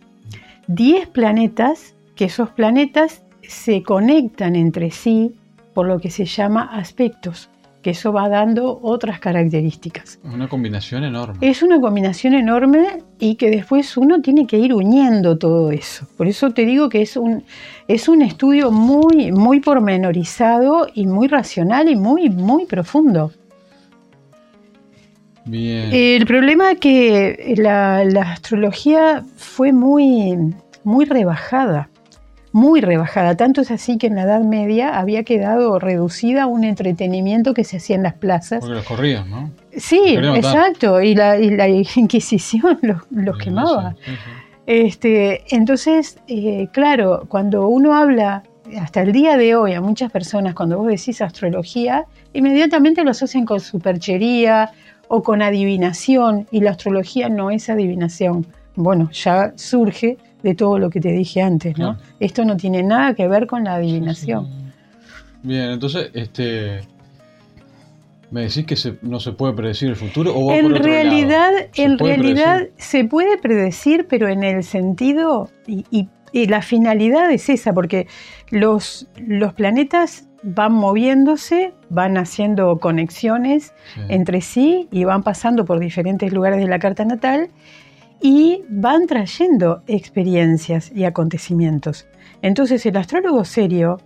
10 0.67 1.07
planetas, 1.09 1.93
que 2.15 2.25
esos 2.25 2.49
planetas 2.49 3.23
se 3.43 3.83
conectan 3.83 4.55
entre 4.55 4.89
sí 4.89 5.35
por 5.73 5.87
lo 5.87 5.99
que 5.99 6.09
se 6.09 6.25
llama 6.25 6.69
aspectos, 6.71 7.49
que 7.83 7.91
eso 7.91 8.11
va 8.11 8.29
dando 8.29 8.79
otras 8.81 9.19
características. 9.19 10.19
Una 10.23 10.47
combinación 10.47 11.03
enorme. 11.03 11.37
Es 11.41 11.61
una 11.61 11.79
combinación 11.79 12.33
enorme 12.33 13.03
y 13.19 13.35
que 13.35 13.51
después 13.51 13.95
uno 13.97 14.21
tiene 14.21 14.47
que 14.47 14.57
ir 14.57 14.73
uniendo 14.73 15.37
todo 15.37 15.69
eso. 15.71 16.07
Por 16.17 16.27
eso 16.27 16.49
te 16.51 16.65
digo 16.65 16.89
que 16.89 17.03
es 17.03 17.15
un, 17.15 17.43
es 17.87 18.07
un 18.09 18.23
estudio 18.23 18.71
muy, 18.71 19.31
muy 19.31 19.59
pormenorizado 19.59 20.87
y 20.95 21.05
muy 21.05 21.27
racional 21.27 21.89
y 21.89 21.95
muy, 21.95 22.29
muy 22.29 22.65
profundo. 22.65 23.31
Bien. 25.45 25.89
El 25.93 26.25
problema 26.25 26.71
es 26.71 26.79
que 26.79 27.53
la, 27.57 28.03
la 28.03 28.33
astrología 28.33 29.23
fue 29.37 29.71
muy, 29.71 30.37
muy 30.83 31.05
rebajada, 31.05 31.89
muy 32.51 32.81
rebajada. 32.81 33.35
Tanto 33.35 33.61
es 33.61 33.71
así 33.71 33.97
que 33.97 34.07
en 34.07 34.15
la 34.15 34.23
Edad 34.23 34.41
Media 34.41 34.97
había 34.97 35.23
quedado 35.23 35.77
reducida 35.77 36.43
a 36.43 36.47
un 36.47 36.63
entretenimiento 36.63 37.53
que 37.53 37.63
se 37.63 37.77
hacía 37.77 37.95
en 37.95 38.03
las 38.03 38.13
plazas. 38.13 38.61
Porque 38.61 38.75
los 38.75 38.85
corrían, 38.85 39.29
¿no? 39.29 39.51
Sí, 39.75 40.15
exacto. 40.17 41.01
Y 41.01 41.15
la, 41.15 41.37
y 41.39 41.51
la 41.51 41.67
Inquisición 41.67 42.79
los, 42.81 43.37
quemaba. 43.37 43.95
sí, 44.03 44.11
sí. 44.11 44.31
Este, 44.67 45.43
entonces, 45.55 46.17
eh, 46.27 46.69
claro, 46.71 47.25
cuando 47.27 47.67
uno 47.67 47.95
habla, 47.95 48.43
hasta 48.79 49.01
el 49.03 49.11
día 49.11 49.37
de 49.37 49.55
hoy, 49.55 49.73
a 49.73 49.81
muchas 49.81 50.11
personas, 50.11 50.55
cuando 50.55 50.79
vos 50.79 50.87
decís 50.87 51.21
astrología, 51.21 52.05
inmediatamente 52.33 53.03
lo 53.03 53.11
asocian 53.11 53.45
con 53.45 53.59
superchería 53.59 54.71
o 55.07 55.21
con 55.23 55.41
adivinación, 55.41 56.47
y 56.51 56.61
la 56.61 56.71
astrología 56.71 57.29
no 57.29 57.51
es 57.51 57.69
adivinación. 57.69 58.45
Bueno, 58.75 59.09
ya 59.11 59.53
surge 59.55 60.17
de 60.43 60.55
todo 60.55 60.77
lo 60.79 60.89
que 60.89 60.99
te 60.99 61.11
dije 61.11 61.41
antes, 61.41 61.77
¿no? 61.77 61.93
Claro. 61.95 62.09
Esto 62.19 62.45
no 62.45 62.57
tiene 62.57 62.83
nada 62.83 63.13
que 63.13 63.27
ver 63.27 63.47
con 63.47 63.63
la 63.63 63.75
adivinación. 63.75 64.47
Bien, 65.43 65.71
entonces, 65.71 66.09
este. 66.13 66.81
¿Me 68.31 68.41
decís 68.41 68.65
que 68.65 68.75
se- 68.75 68.97
no 69.03 69.19
se 69.19 69.31
puede 69.33 69.53
predecir 69.53 69.87
el 69.89 69.95
futuro 69.95 70.31
o 70.35 70.47
va 70.47 70.53
por 70.55 70.65
En 70.65 70.71
otro 70.73 70.83
realidad, 70.83 71.51
en 71.75 71.97
realidad 71.99 72.55
predecir? 72.57 72.73
se 72.77 73.03
puede 73.05 73.37
predecir, 73.37 74.07
pero 74.09 74.27
en 74.27 74.43
el 74.43 74.63
sentido 74.63 75.49
y, 75.67 75.85
y- 75.91 76.09
y 76.31 76.47
la 76.47 76.61
finalidad 76.63 77.31
es 77.31 77.47
esa, 77.49 77.71
porque 77.71 78.07
los, 78.49 79.07
los 79.25 79.53
planetas 79.53 80.27
van 80.45 80.73
moviéndose, 80.73 81.73
van 81.89 82.17
haciendo 82.17 82.77
conexiones 82.79 83.73
Sí. 83.95 84.01
entre 84.09 84.41
sí 84.41 84.87
y 84.91 85.03
van 85.03 85.23
pasando 85.23 85.65
por 85.65 85.79
diferentes 85.79 86.31
lugares 86.31 86.59
de 86.59 86.67
la 86.67 86.79
carta 86.79 87.03
natal 87.03 87.49
y 88.21 88.63
van 88.69 89.07
trayendo 89.07 89.81
experiencias 89.87 90.91
y 90.95 91.03
acontecimientos. 91.05 92.07
Entonces 92.41 92.85
el 92.85 92.95
astrólogo 92.97 93.43
serio 93.43 93.99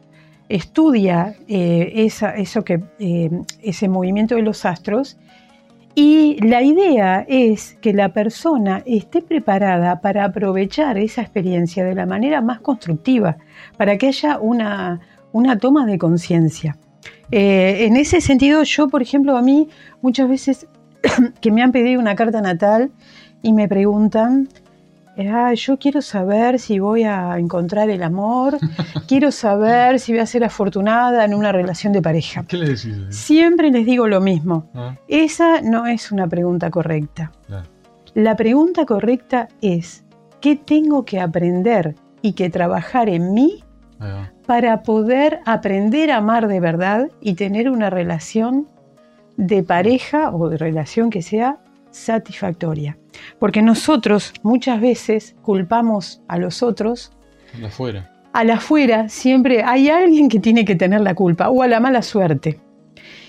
estudia 0.47 1.35
eh, 1.47 1.91
esa- 2.05 2.35
eso 2.35 2.63
que, 2.63 2.81
eh, 2.99 3.29
ese 3.61 3.87
movimiento 3.87 4.35
de 4.35 4.41
los 4.41 4.65
astros 4.65 5.17
y 5.95 6.37
la 6.45 6.61
idea 6.63 7.25
es 7.27 7.77
que 7.81 7.93
la 7.93 8.13
persona 8.13 8.81
esté 8.85 9.21
preparada 9.21 10.01
para 10.01 10.23
aprovechar 10.25 10.97
esa 10.97 11.21
experiencia 11.21 11.83
de 11.83 11.93
la 11.95 12.05
manera 12.05 12.41
más 12.41 12.59
constructiva, 12.61 13.37
para 13.77 13.97
que 13.97 14.07
haya 14.07 14.39
una, 14.39 15.01
una 15.31 15.57
toma 15.57 15.85
de 15.85 15.97
conciencia. 15.97 16.77
Eh, 17.31 17.85
en 17.85 17.95
ese 17.95 18.21
sentido, 18.21 18.63
yo, 18.63 18.87
por 18.89 19.01
ejemplo, 19.01 19.37
a 19.37 19.41
mí 19.41 19.67
muchas 20.01 20.27
veces 20.27 20.67
que 21.41 21.51
me 21.51 21.61
han 21.61 21.71
pedido 21.71 21.99
una 21.99 22.15
carta 22.15 22.41
natal 22.41 22.91
y 23.41 23.53
me 23.53 23.67
preguntan, 23.67 24.49
"Ah, 25.31 25.53
yo 25.53 25.77
quiero 25.77 26.01
saber 26.01 26.59
si 26.59 26.79
voy 26.79 27.03
a 27.03 27.37
encontrar 27.37 27.89
el 27.89 28.03
amor, 28.03 28.57
quiero 29.07 29.31
saber 29.31 29.99
si 29.99 30.13
voy 30.13 30.21
a 30.21 30.25
ser 30.25 30.43
afortunada 30.43 31.23
en 31.25 31.33
una 31.35 31.51
relación 31.51 31.93
de 31.93 32.01
pareja. 32.01 32.43
¿Qué 32.47 32.57
le 32.57 32.69
decís? 32.69 32.95
Siempre 33.09 33.69
les 33.69 33.85
digo 33.85 34.07
lo 34.07 34.21
mismo. 34.21 34.69
Ah, 34.73 34.95
Esa 35.07 35.61
no 35.61 35.85
es 35.87 36.11
una 36.11 36.27
pregunta 36.27 36.69
correcta. 36.71 37.31
La 38.15 38.35
pregunta 38.35 38.85
correcta 38.85 39.47
es, 39.61 40.03
¿qué 40.41 40.55
tengo 40.55 41.05
que 41.05 41.19
aprender 41.19 41.95
y 42.21 42.33
que 42.33 42.49
trabajar 42.49 43.07
en 43.07 43.33
mí 43.33 43.63
va. 44.01 44.31
Para 44.49 44.81
poder 44.81 45.41
aprender 45.45 46.09
a 46.09 46.17
amar 46.17 46.47
de 46.47 46.59
verdad 46.59 47.11
y 47.21 47.35
tener 47.35 47.69
una 47.69 47.91
relación 47.91 48.67
de 49.37 49.61
pareja 49.61 50.31
o 50.31 50.49
de 50.49 50.57
relación 50.57 51.11
que 51.11 51.21
sea 51.21 51.59
satisfactoria? 51.91 52.97
Porque 53.37 53.61
nosotros 53.61 54.33
muchas 54.41 54.81
veces 54.81 55.35
culpamos 55.43 56.23
a 56.27 56.39
los 56.39 56.63
otros 56.63 57.11
De 57.59 57.67
afuera. 57.67 58.11
a 58.33 58.43
la 58.43 58.55
afuera 58.55 59.07
siempre 59.07 59.61
hay 59.61 59.87
alguien 59.89 60.29
que 60.29 60.39
tiene 60.39 60.65
que 60.65 60.75
tener 60.75 61.01
la 61.01 61.13
culpa 61.13 61.51
o 61.51 61.61
a 61.61 61.67
la 61.67 61.79
mala 61.79 62.01
suerte. 62.01 62.59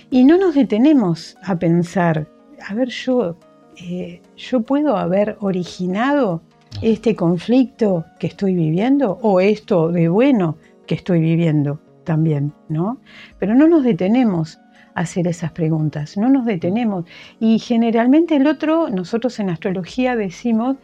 Y 0.09 0.23
no 0.23 0.39
nos 0.39 0.55
detenemos 0.55 1.37
a 1.43 1.55
pensar, 1.59 2.27
a 2.67 2.73
ver, 2.73 2.87
yo, 2.89 3.37
eh, 3.77 4.23
yo 4.35 4.61
puedo 4.61 4.97
haber 4.97 5.37
originado 5.39 6.41
este 6.81 7.15
conflicto 7.15 8.05
que 8.17 8.25
estoy 8.25 8.55
viviendo 8.55 9.19
o 9.21 9.39
esto 9.39 9.91
de 9.91 10.09
bueno 10.09 10.57
que 10.87 10.95
estoy 10.95 11.19
viviendo 11.19 11.79
también, 12.03 12.53
¿no? 12.69 12.99
Pero 13.39 13.55
no 13.55 13.67
nos 13.67 13.83
detenemos 13.83 14.59
a 14.95 15.01
hacer 15.01 15.27
esas 15.27 15.51
preguntas, 15.51 16.17
no 16.17 16.29
nos 16.29 16.45
detenemos. 16.45 17.05
Y 17.39 17.59
generalmente 17.59 18.35
el 18.35 18.47
otro, 18.47 18.89
nosotros 18.89 19.39
en 19.39 19.49
astrología 19.49 20.15
decimos 20.15 20.77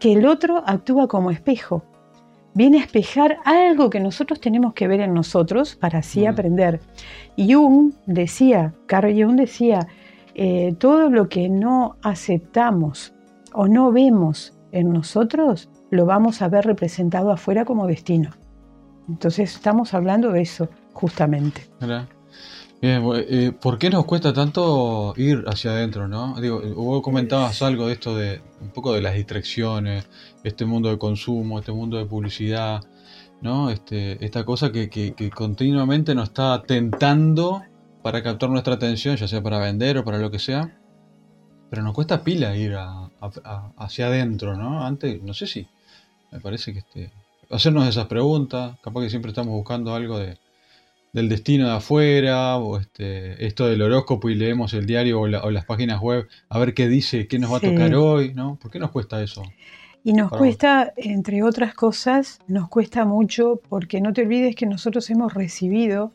que 0.00 0.12
el 0.12 0.26
otro 0.26 0.62
actúa 0.66 1.08
como 1.08 1.30
espejo 1.30 1.84
viene 2.54 2.78
a 2.78 2.82
espejar 2.82 3.38
algo 3.44 3.90
que 3.90 4.00
nosotros 4.00 4.40
tenemos 4.40 4.74
que 4.74 4.88
ver 4.88 5.00
en 5.00 5.12
nosotros 5.12 5.74
para 5.74 5.98
así 5.98 6.24
aprender. 6.24 6.80
Jung 7.36 7.92
decía, 8.06 8.72
Carl 8.86 9.12
Jung 9.12 9.36
decía, 9.36 9.88
eh, 10.34 10.74
todo 10.78 11.10
lo 11.10 11.28
que 11.28 11.48
no 11.48 11.96
aceptamos 12.02 13.12
o 13.52 13.66
no 13.68 13.92
vemos 13.92 14.56
en 14.72 14.92
nosotros, 14.92 15.68
lo 15.90 16.06
vamos 16.06 16.42
a 16.42 16.48
ver 16.48 16.64
representado 16.64 17.30
afuera 17.30 17.64
como 17.64 17.86
destino. 17.86 18.30
Entonces 19.08 19.54
estamos 19.54 19.94
hablando 19.94 20.30
de 20.32 20.42
eso, 20.42 20.68
justamente. 20.92 21.66
Mirá. 21.80 22.08
Bien, 22.80 23.02
eh, 23.14 23.52
¿por 23.58 23.78
qué 23.78 23.88
nos 23.88 24.04
cuesta 24.04 24.32
tanto 24.34 25.14
ir 25.16 25.44
hacia 25.46 25.70
adentro, 25.70 26.06
no? 26.06 26.38
Digo, 26.40 26.62
eh, 26.62 26.72
vos 26.74 27.02
comentabas 27.02 27.62
algo 27.62 27.86
de 27.86 27.94
esto 27.94 28.14
de 28.14 28.42
un 28.60 28.70
poco 28.70 28.92
de 28.92 29.00
las 29.00 29.14
distracciones, 29.14 30.06
este 30.42 30.66
mundo 30.66 30.90
de 30.90 30.98
consumo, 30.98 31.58
este 31.58 31.72
mundo 31.72 31.96
de 31.96 32.04
publicidad, 32.04 32.82
¿no? 33.40 33.70
Este, 33.70 34.22
esta 34.22 34.44
cosa 34.44 34.70
que, 34.70 34.90
que- 34.90 35.14
que 35.14 35.30
continuamente 35.30 36.14
nos 36.14 36.28
está 36.28 36.62
tentando 36.66 37.62
para 38.02 38.22
captar 38.22 38.50
nuestra 38.50 38.74
atención, 38.74 39.16
ya 39.16 39.28
sea 39.28 39.42
para 39.42 39.58
vender 39.58 39.96
o 39.98 40.04
para 40.04 40.18
lo 40.18 40.30
que 40.30 40.38
sea. 40.38 40.78
Pero 41.70 41.82
nos 41.82 41.94
cuesta 41.94 42.22
pila 42.22 42.54
ir 42.54 42.74
a- 42.74 43.06
a- 43.20 43.30
a- 43.44 43.72
hacia 43.78 44.08
adentro, 44.08 44.56
¿no? 44.58 44.84
Antes, 44.84 45.22
no 45.22 45.32
sé 45.32 45.46
si, 45.46 45.66
me 46.30 46.38
parece 46.40 46.72
que 46.74 46.80
este, 46.80 47.12
hacernos 47.50 47.86
esas 47.88 48.06
preguntas, 48.06 48.76
capaz 48.82 49.02
que 49.02 49.10
siempre 49.10 49.30
estamos 49.30 49.52
buscando 49.54 49.94
algo 49.94 50.18
de, 50.18 50.38
del 51.12 51.28
destino 51.28 51.66
de 51.68 51.74
afuera, 51.74 52.56
o 52.56 52.78
este, 52.78 53.46
esto 53.46 53.66
del 53.66 53.82
horóscopo 53.82 54.30
y 54.30 54.34
leemos 54.34 54.74
el 54.74 54.86
diario 54.86 55.20
o, 55.20 55.26
la- 55.28 55.42
o 55.44 55.50
las 55.50 55.64
páginas 55.64 56.00
web 56.00 56.26
a 56.48 56.58
ver 56.58 56.74
qué 56.74 56.88
dice, 56.88 57.26
qué 57.28 57.38
nos 57.38 57.52
va 57.52 57.60
Sí. 57.60 57.66
a 57.66 57.70
tocar 57.70 57.94
hoy, 57.94 58.34
¿no? 58.34 58.56
¿Por 58.60 58.70
qué 58.70 58.78
nos 58.78 58.90
cuesta 58.90 59.22
eso? 59.22 59.42
Y 60.02 60.12
nos 60.12 60.30
Para 60.30 60.40
vos. 60.40 60.48
cuesta, 60.48 60.92
entre 60.96 61.42
otras 61.42 61.74
cosas, 61.74 62.38
nos 62.48 62.68
cuesta 62.68 63.04
mucho 63.04 63.60
porque 63.68 64.00
no 64.00 64.12
te 64.12 64.22
olvides 64.22 64.54
que 64.56 64.66
nosotros 64.66 65.08
hemos 65.10 65.32
recibido, 65.34 66.12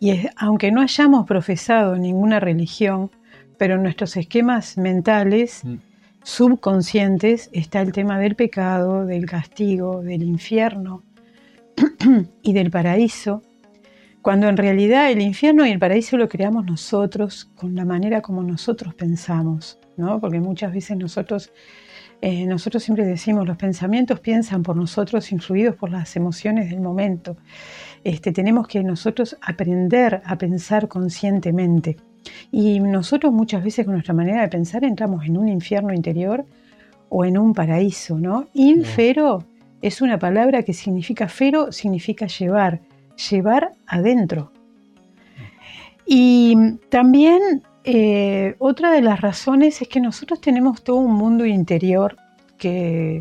y 0.00 0.10
es- 0.10 0.26
aunque 0.36 0.72
no 0.72 0.80
hayamos 0.80 1.26
profesado 1.26 1.96
ninguna 1.96 2.40
religión, 2.40 3.10
pero 3.58 3.78
nuestros 3.78 4.16
esquemas 4.16 4.76
mentales 4.78 5.60
Mm. 5.64 5.74
Subconscientes 6.24 7.48
está 7.52 7.80
el 7.80 7.92
tema 7.92 8.18
del 8.18 8.34
pecado, 8.34 9.06
del 9.06 9.26
castigo, 9.26 10.02
del 10.02 10.24
infierno 10.24 11.04
y 12.42 12.52
del 12.52 12.70
paraíso, 12.70 13.42
cuando 14.22 14.48
en 14.48 14.56
realidad 14.56 15.10
el 15.12 15.20
infierno 15.20 15.64
y 15.66 15.70
el 15.70 15.78
paraíso 15.78 16.16
lo 16.16 16.28
creamos 16.28 16.64
nosotros 16.64 17.50
con 17.54 17.76
la 17.76 17.84
manera 17.84 18.22
como 18.22 18.42
nosotros 18.42 18.94
pensamos, 18.94 19.78
¿no? 19.96 20.20
Porque 20.20 20.40
muchas 20.40 20.72
veces 20.72 20.96
nosotros 20.96 21.52
Eh, 22.20 22.46
nosotros 22.46 22.82
siempre 22.82 23.04
decimos, 23.04 23.46
los 23.46 23.58
pensamientos 23.58 24.18
piensan 24.20 24.62
por 24.62 24.76
nosotros, 24.76 25.30
influidos 25.32 25.76
por 25.76 25.90
las 25.90 26.16
emociones 26.16 26.70
del 26.70 26.80
momento. 26.80 27.36
Este, 28.02 28.32
tenemos 28.32 28.66
que 28.66 28.82
nosotros 28.82 29.36
aprender 29.42 30.22
a 30.24 30.38
pensar 30.38 30.88
conscientemente. 30.88 31.96
Y 32.56 32.78
nosotros 32.78 33.32
muchas 33.32 33.64
veces 33.64 33.84
con 33.84 33.94
nuestra 33.94 34.14
manera 34.14 34.42
de 34.42 34.48
pensar 34.48 34.84
entramos 34.84 35.26
en 35.26 35.36
un 35.36 35.48
infierno 35.48 35.92
interior 35.92 36.44
o 37.08 37.24
en 37.24 37.36
un 37.36 37.52
paraíso, 37.52 38.16
¿no? 38.16 38.46
Infero 38.54 39.44
es 39.82 40.00
una 40.00 40.20
palabra 40.20 40.62
que 40.62 40.72
significa 40.72 41.26
fero, 41.26 41.72
significa 41.72 42.28
llevar, 42.28 42.80
llevar 43.28 43.72
adentro. 43.88 44.52
Y 46.06 46.54
también 46.90 47.64
eh, 47.82 48.54
otra 48.60 48.92
de 48.92 49.02
las 49.02 49.20
razones 49.20 49.82
es 49.82 49.88
que 49.88 49.98
nosotros 49.98 50.40
tenemos 50.40 50.84
todo 50.84 50.98
un 50.98 51.14
mundo 51.14 51.44
interior 51.44 52.16
que, 52.56 53.20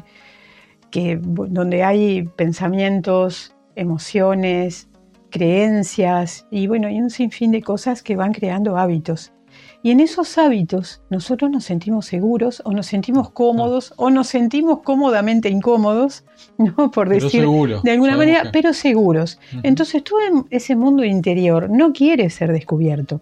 donde 0.92 1.84
hay 1.84 2.22
pensamientos, 2.36 3.56
emociones, 3.76 4.90
creencias 5.34 6.46
y 6.52 6.68
bueno, 6.68 6.88
hay 6.88 7.02
un 7.02 7.10
sinfín 7.10 7.52
de 7.52 7.64
cosas 7.64 8.04
que 8.04 8.16
van 8.16 8.34
creando 8.34 8.78
hábitos. 8.78 9.34
Y 9.82 9.92
en 9.92 10.00
esos 10.00 10.38
hábitos 10.38 11.02
nosotros 11.10 11.52
nos 11.52 11.66
sentimos 11.66 12.06
seguros 12.06 12.62
o 12.66 12.72
nos 12.72 12.86
sentimos 12.86 13.32
cómodos 13.32 13.94
o 13.98 14.10
nos 14.10 14.28
sentimos 14.28 14.80
cómodamente 14.84 15.50
incómodos, 15.50 16.24
¿no? 16.58 16.92
Por 16.92 17.10
decir 17.10 17.46
de 17.84 17.92
alguna 17.92 18.16
manera, 18.16 18.50
pero 18.54 18.74
seguros. 18.74 19.40
Entonces 19.64 20.04
todo 20.04 20.20
ese 20.52 20.76
mundo 20.76 21.04
interior 21.04 21.70
no 21.70 21.94
quiere 21.94 22.30
ser 22.30 22.54
descubierto. 22.54 23.22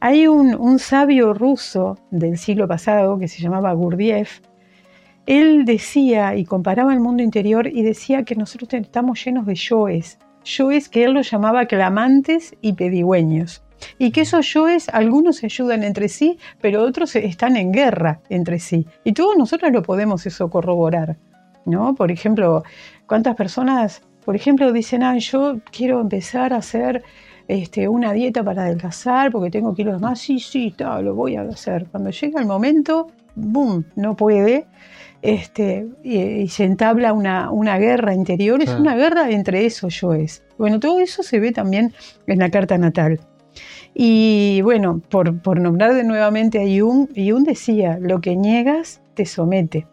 Hay 0.00 0.26
un, 0.26 0.78
sabio 0.78 1.32
ruso 1.32 1.96
del 2.10 2.36
siglo 2.36 2.66
pasado 2.66 3.18
que 3.18 3.28
se 3.28 3.40
llamaba 3.40 3.72
Gurdjieff. 3.72 4.40
Él 5.26 5.64
decía 5.64 6.36
y 6.36 6.44
comparaba 6.44 6.92
el 6.92 7.00
mundo 7.00 7.22
interior 7.22 7.66
y 7.66 7.82
decía 7.82 8.24
que 8.24 8.34
nosotros 8.34 8.68
estamos 8.74 9.24
llenos 9.24 9.46
de 9.46 9.54
yoes, 9.54 10.18
yoes 10.44 10.88
que 10.88 11.04
él 11.04 11.12
los 11.12 11.30
llamaba 11.30 11.66
clamantes 11.66 12.54
y 12.60 12.74
pedigüeños. 12.74 13.62
Y 13.98 14.12
que 14.12 14.22
esos 14.22 14.46
yoes, 14.52 14.88
algunos 14.90 15.36
se 15.36 15.46
ayudan 15.46 15.82
entre 15.82 16.08
sí, 16.08 16.38
pero 16.60 16.82
otros 16.82 17.16
están 17.16 17.56
en 17.56 17.72
guerra 17.72 18.20
entre 18.28 18.58
sí. 18.58 18.86
Y 19.02 19.12
todos 19.12 19.36
nosotros 19.36 19.72
lo 19.72 19.82
podemos 19.82 20.24
eso 20.26 20.48
corroborar. 20.48 21.16
¿no? 21.66 21.94
Por 21.94 22.10
ejemplo, 22.10 22.62
¿cuántas 23.06 23.36
personas, 23.36 24.02
por 24.24 24.36
ejemplo, 24.36 24.72
dicen, 24.72 25.02
ah, 25.02 25.16
yo 25.18 25.60
quiero 25.70 26.00
empezar 26.00 26.52
a 26.52 26.56
hacer 26.56 27.02
este, 27.48 27.88
una 27.88 28.12
dieta 28.12 28.42
para 28.42 28.62
adelgazar 28.62 29.30
porque 29.30 29.50
tengo 29.50 29.74
kilos 29.74 30.00
más, 30.00 30.20
sí, 30.20 30.38
sí, 30.38 30.74
lo 30.78 31.14
voy 31.14 31.36
a 31.36 31.42
hacer. 31.42 31.86
Cuando 31.90 32.10
llega 32.10 32.40
el 32.40 32.46
momento, 32.46 33.08
¡boom!, 33.34 33.84
no 33.96 34.16
puede. 34.16 34.66
Este, 35.24 35.88
y, 36.02 36.48
se 36.48 36.64
entabla 36.64 37.14
una, 37.14 37.50
una 37.50 37.78
guerra 37.78 38.12
interior, 38.12 38.62
es 38.62 38.68
una 38.68 38.94
guerra 38.94 39.30
entre 39.30 39.64
esos 39.64 39.98
yoes. 39.98 40.44
Bueno, 40.58 40.78
todo 40.78 41.00
eso 41.00 41.22
se 41.22 41.40
ve 41.40 41.50
también 41.50 41.94
en 42.26 42.40
la 42.40 42.50
carta 42.50 42.76
natal. 42.76 43.18
Y 43.94 44.60
bueno, 44.60 45.00
por, 45.08 45.40
por 45.40 45.58
nombrar 45.60 45.94
de 45.94 46.04
nuevamente 46.04 46.58
a 46.58 46.64
Jung, 46.64 47.08
Jung 47.16 47.46
decía, 47.46 47.96
lo 48.02 48.20
que 48.20 48.36
niegas 48.36 49.00
te 49.14 49.24
somete, 49.24 49.86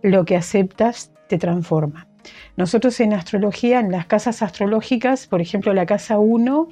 lo 0.00 0.24
que 0.24 0.36
aceptas 0.36 1.12
te 1.28 1.36
transforma. 1.36 2.08
Nosotros 2.56 2.98
en 3.00 3.12
astrología, 3.12 3.80
en 3.80 3.92
las 3.92 4.06
casas 4.06 4.40
astrológicas, 4.40 5.26
por 5.26 5.42
ejemplo, 5.42 5.74
la 5.74 5.84
casa 5.84 6.18
1 6.18 6.68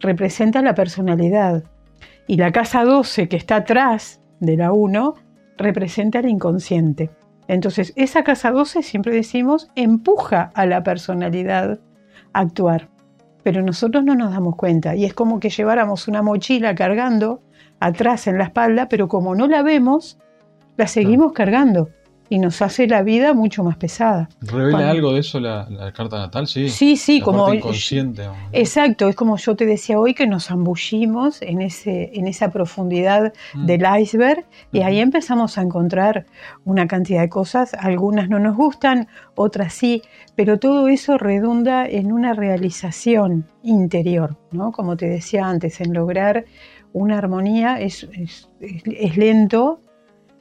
representa 0.00 0.60
la 0.60 0.74
personalidad 0.74 1.62
y 2.26 2.36
la 2.36 2.50
casa 2.50 2.82
12 2.82 3.28
que 3.28 3.36
está 3.36 3.56
atrás 3.56 4.20
de 4.40 4.56
la 4.56 4.72
1 4.72 5.14
representa 5.56 6.20
el 6.20 6.28
inconsciente. 6.28 7.10
Entonces, 7.48 7.92
esa 7.96 8.22
casa 8.24 8.50
12, 8.50 8.82
siempre 8.82 9.14
decimos, 9.14 9.70
empuja 9.74 10.50
a 10.54 10.66
la 10.66 10.82
personalidad 10.82 11.80
a 12.32 12.40
actuar, 12.40 12.88
pero 13.42 13.62
nosotros 13.62 14.04
no 14.04 14.14
nos 14.14 14.32
damos 14.32 14.56
cuenta 14.56 14.94
y 14.94 15.04
es 15.04 15.14
como 15.14 15.40
que 15.40 15.50
lleváramos 15.50 16.08
una 16.08 16.22
mochila 16.22 16.74
cargando 16.74 17.42
atrás 17.80 18.26
en 18.26 18.38
la 18.38 18.44
espalda, 18.44 18.88
pero 18.88 19.08
como 19.08 19.34
no 19.34 19.48
la 19.48 19.62
vemos, 19.62 20.18
la 20.76 20.86
seguimos 20.86 21.32
cargando 21.32 21.90
y 22.32 22.38
nos 22.38 22.62
hace 22.62 22.86
la 22.86 23.02
vida 23.02 23.34
mucho 23.34 23.62
más 23.62 23.76
pesada. 23.76 24.26
¿Revela 24.40 24.88
algo 24.88 25.12
de 25.12 25.20
eso 25.20 25.38
la, 25.38 25.68
carta 25.94 26.16
natal? 26.16 26.46
Sí, 26.46 26.70
sí, 26.70 26.96
sí 26.96 27.20
como 27.20 27.52
inconsciente. 27.52 28.22
Exacto, 28.52 29.06
es 29.06 29.16
como 29.16 29.36
yo 29.36 29.54
te 29.54 29.66
decía 29.66 30.00
hoy 30.00 30.14
que 30.14 30.26
nos 30.26 30.50
ambullimos 30.50 31.42
en, 31.42 31.60
ese, 31.60 32.10
en 32.14 32.26
esa 32.26 32.50
profundidad 32.50 33.34
mm. 33.52 33.66
del 33.66 33.84
iceberg 34.00 34.46
y 34.72 34.80
ahí 34.80 35.00
empezamos 35.00 35.58
a 35.58 35.60
encontrar 35.60 36.24
una 36.64 36.86
cantidad 36.86 37.20
de 37.20 37.28
cosas, 37.28 37.74
algunas 37.74 38.30
no 38.30 38.38
nos 38.38 38.56
gustan, 38.56 39.08
otras 39.34 39.74
sí, 39.74 40.00
pero 40.34 40.58
todo 40.58 40.88
eso 40.88 41.18
redunda 41.18 41.86
en 41.86 42.12
una 42.12 42.32
realización 42.32 43.46
interior, 43.62 44.38
¿no? 44.52 44.72
Como 44.72 44.96
te 44.96 45.06
decía 45.06 45.46
antes, 45.46 45.82
en 45.82 45.92
lograr 45.92 46.46
una 46.94 47.18
armonía 47.18 47.78
es, 47.78 48.08
es, 48.62 49.16
lento, 49.18 49.82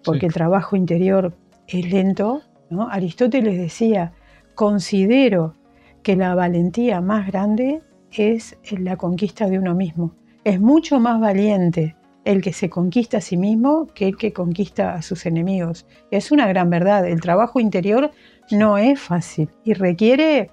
porque 0.06 0.26
el 0.26 0.34
trabajo 0.34 0.78
interior 0.78 1.34
es 1.80 1.92
lento. 1.92 2.42
Aristóteles 2.90 3.58
decía, 3.58 4.14
considero 4.56 5.56
que 6.04 6.16
la 6.16 6.36
valentía 6.36 7.02
más 7.02 7.28
grande 7.28 7.82
es 8.12 8.58
la 8.72 8.98
conquista 8.98 9.48
de 9.48 9.60
uno 9.60 9.76
mismo. 9.76 10.16
Es 10.44 10.60
mucho 10.60 11.00
más 11.00 11.20
valiente 11.20 11.96
el 12.24 12.42
que 12.42 12.54
se 12.54 12.70
conquista 12.70 13.18
a 13.18 13.22
sí 13.22 13.38
mismo 13.38 13.88
que 13.88 14.08
el 14.08 14.18
que 14.18 14.34
conquista 14.34 14.94
a 14.94 15.02
sus 15.02 15.26
enemigos. 15.26 15.86
Es 16.12 16.32
una 16.32 16.48
gran 16.48 16.70
verdad. 16.70 17.08
El 17.08 17.22
trabajo 17.22 17.60
interior 17.60 18.12
no 18.52 18.78
es 18.78 19.00
fácil 19.00 19.50
y 19.64 19.74
requiere, 19.74 20.52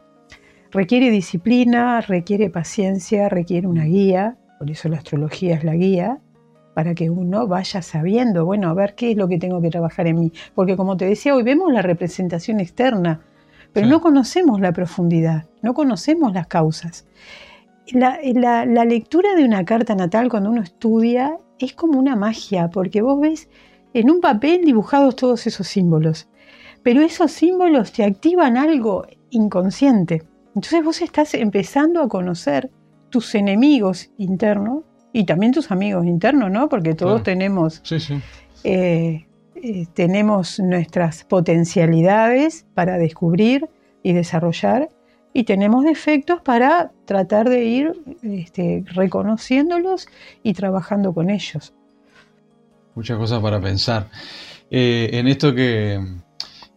requiere 0.70 1.10
disciplina, 1.10 2.00
requiere 2.00 2.50
paciencia, 2.50 3.28
requiere 3.28 3.66
una 3.66 3.84
guía. 3.84 4.36
Por 4.58 4.70
eso 4.70 4.88
la 4.88 4.98
astrología 4.98 5.54
es 5.54 5.64
la 5.64 5.74
guía 5.74 6.20
para 6.78 6.94
que 6.94 7.10
uno 7.10 7.48
vaya 7.48 7.82
sabiendo, 7.82 8.44
bueno, 8.44 8.68
a 8.68 8.72
ver 8.72 8.94
qué 8.94 9.10
es 9.10 9.16
lo 9.16 9.26
que 9.26 9.38
tengo 9.38 9.60
que 9.60 9.68
trabajar 9.68 10.06
en 10.06 10.20
mí. 10.20 10.32
Porque 10.54 10.76
como 10.76 10.96
te 10.96 11.06
decía, 11.06 11.34
hoy 11.34 11.42
vemos 11.42 11.72
la 11.72 11.82
representación 11.82 12.60
externa, 12.60 13.22
pero 13.72 13.88
no 13.88 14.00
conocemos 14.00 14.60
la 14.60 14.70
profundidad, 14.70 15.46
no 15.60 15.74
conocemos 15.74 16.32
las 16.32 16.46
causas. 16.46 17.04
La, 17.90 18.20
la, 18.22 18.84
lectura 18.84 19.34
de 19.34 19.44
una 19.44 19.64
carta 19.64 19.96
natal 19.96 20.28
cuando 20.28 20.50
uno 20.50 20.62
estudia 20.62 21.36
es 21.58 21.72
como 21.72 21.98
una 21.98 22.14
magia, 22.14 22.70
porque 22.70 23.02
vos 23.02 23.20
ves 23.20 23.48
en 23.92 24.08
un 24.08 24.20
papel 24.20 24.64
dibujados 24.64 25.16
todos 25.16 25.48
esos 25.48 25.66
símbolos, 25.66 26.28
pero 26.84 27.00
esos 27.00 27.32
símbolos 27.32 27.90
te 27.90 28.04
activan 28.04 28.56
algo 28.56 29.04
inconsciente. 29.30 30.22
Entonces 30.54 30.84
vos 30.84 31.02
estás 31.02 31.34
empezando 31.34 32.00
a 32.00 32.08
conocer 32.08 32.70
tus 33.10 33.34
enemigos 33.34 34.12
internos 34.16 34.84
y 35.12 35.24
también 35.24 35.52
tus 35.52 35.70
amigos 35.70 36.06
internos, 36.06 36.50
¿no? 36.50 36.68
Porque 36.68 36.94
todos 36.94 37.22
tenemos, 37.22 37.82
eh, 38.64 39.26
eh, 39.54 39.86
tenemos 39.94 40.60
nuestras 40.60 41.24
potencialidades 41.24 42.66
para 42.74 42.98
descubrir 42.98 43.68
y 44.02 44.12
desarrollar 44.12 44.88
y 45.32 45.44
tenemos 45.44 45.84
defectos 45.84 46.40
para 46.42 46.92
tratar 47.04 47.48
de 47.48 47.64
ir 47.64 47.92
este, 48.22 48.84
reconociéndolos 48.86 50.08
y 50.42 50.52
trabajando 50.54 51.12
con 51.12 51.30
ellos. 51.30 51.72
Muchas 52.94 53.18
cosas 53.18 53.40
para 53.40 53.60
pensar. 53.60 54.08
Eh, 54.70 55.10
en 55.12 55.28
esto 55.28 55.54
que, 55.54 56.04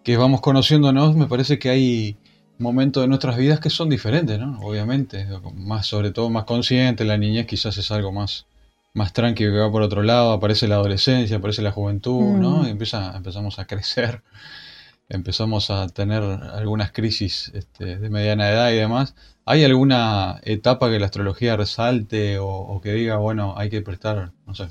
que 0.04 0.18
vamos 0.18 0.42
conociéndonos, 0.42 1.16
me 1.16 1.28
parece 1.28 1.60
que 1.60 1.70
hay 1.70 2.18
momentos 2.62 3.04
de 3.04 3.08
nuestras 3.08 3.38
vidas 3.38 3.60
que 3.60 3.70
son 3.70 3.90
diferentes, 3.90 4.40
¿no? 4.40 4.60
Obviamente, 4.62 5.28
más 5.56 5.88
sobre 5.88 6.12
todo 6.12 6.30
más 6.30 6.46
consciente, 6.46 7.04
la 7.04 7.18
niñez 7.18 7.48
quizás 7.48 7.78
es 7.78 7.92
algo 7.92 8.12
más, 8.12 8.46
más 8.94 9.12
tranquilo 9.14 9.52
que 9.52 9.60
va 9.60 9.72
por 9.72 9.82
otro 9.82 10.04
lado, 10.04 10.32
aparece 10.32 10.68
la 10.68 10.76
adolescencia, 10.76 11.38
aparece 11.38 11.62
la 11.62 11.72
juventud, 11.72 12.38
¿no? 12.38 12.64
Mm. 12.64 12.68
Y 12.68 12.70
empieza, 12.70 13.16
empezamos 13.16 13.60
a 13.60 13.66
crecer, 13.66 14.22
empezamos 15.10 15.70
a 15.72 15.88
tener 15.88 16.24
algunas 16.24 16.92
crisis 16.92 17.52
este, 17.54 17.98
de 17.98 18.10
mediana 18.10 18.50
edad 18.50 18.72
y 18.72 18.76
demás. 18.76 19.16
¿Hay 19.46 19.64
alguna 19.64 20.40
etapa 20.44 20.90
que 20.90 21.00
la 21.00 21.08
astrología 21.08 21.58
resalte 21.58 22.38
o, 22.40 22.80
que 22.82 22.94
diga, 22.94 23.18
bueno, 23.18 23.56
hay 23.58 23.70
que 23.70 23.82
prestar, 23.82 24.32
no 24.46 24.54
sé, 24.54 24.68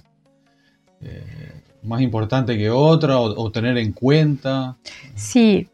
eh, 1.02 1.62
más 1.82 2.00
importante 2.00 2.56
que 2.56 2.70
otra 2.70 3.18
o, 3.18 3.50
tener 3.50 3.76
en 3.78 3.92
cuenta? 3.92 4.76
Sí, 5.16 5.68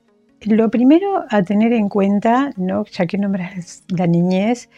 lo 0.46 0.70
primero 0.70 1.24
a 1.28 1.42
tener 1.42 1.72
en 1.72 1.88
cuenta, 1.88 2.52
¿no? 2.56 2.84
ya 2.86 3.06
que 3.06 3.18
nombras 3.18 3.82
la 3.88 4.06
niñez, 4.06 4.70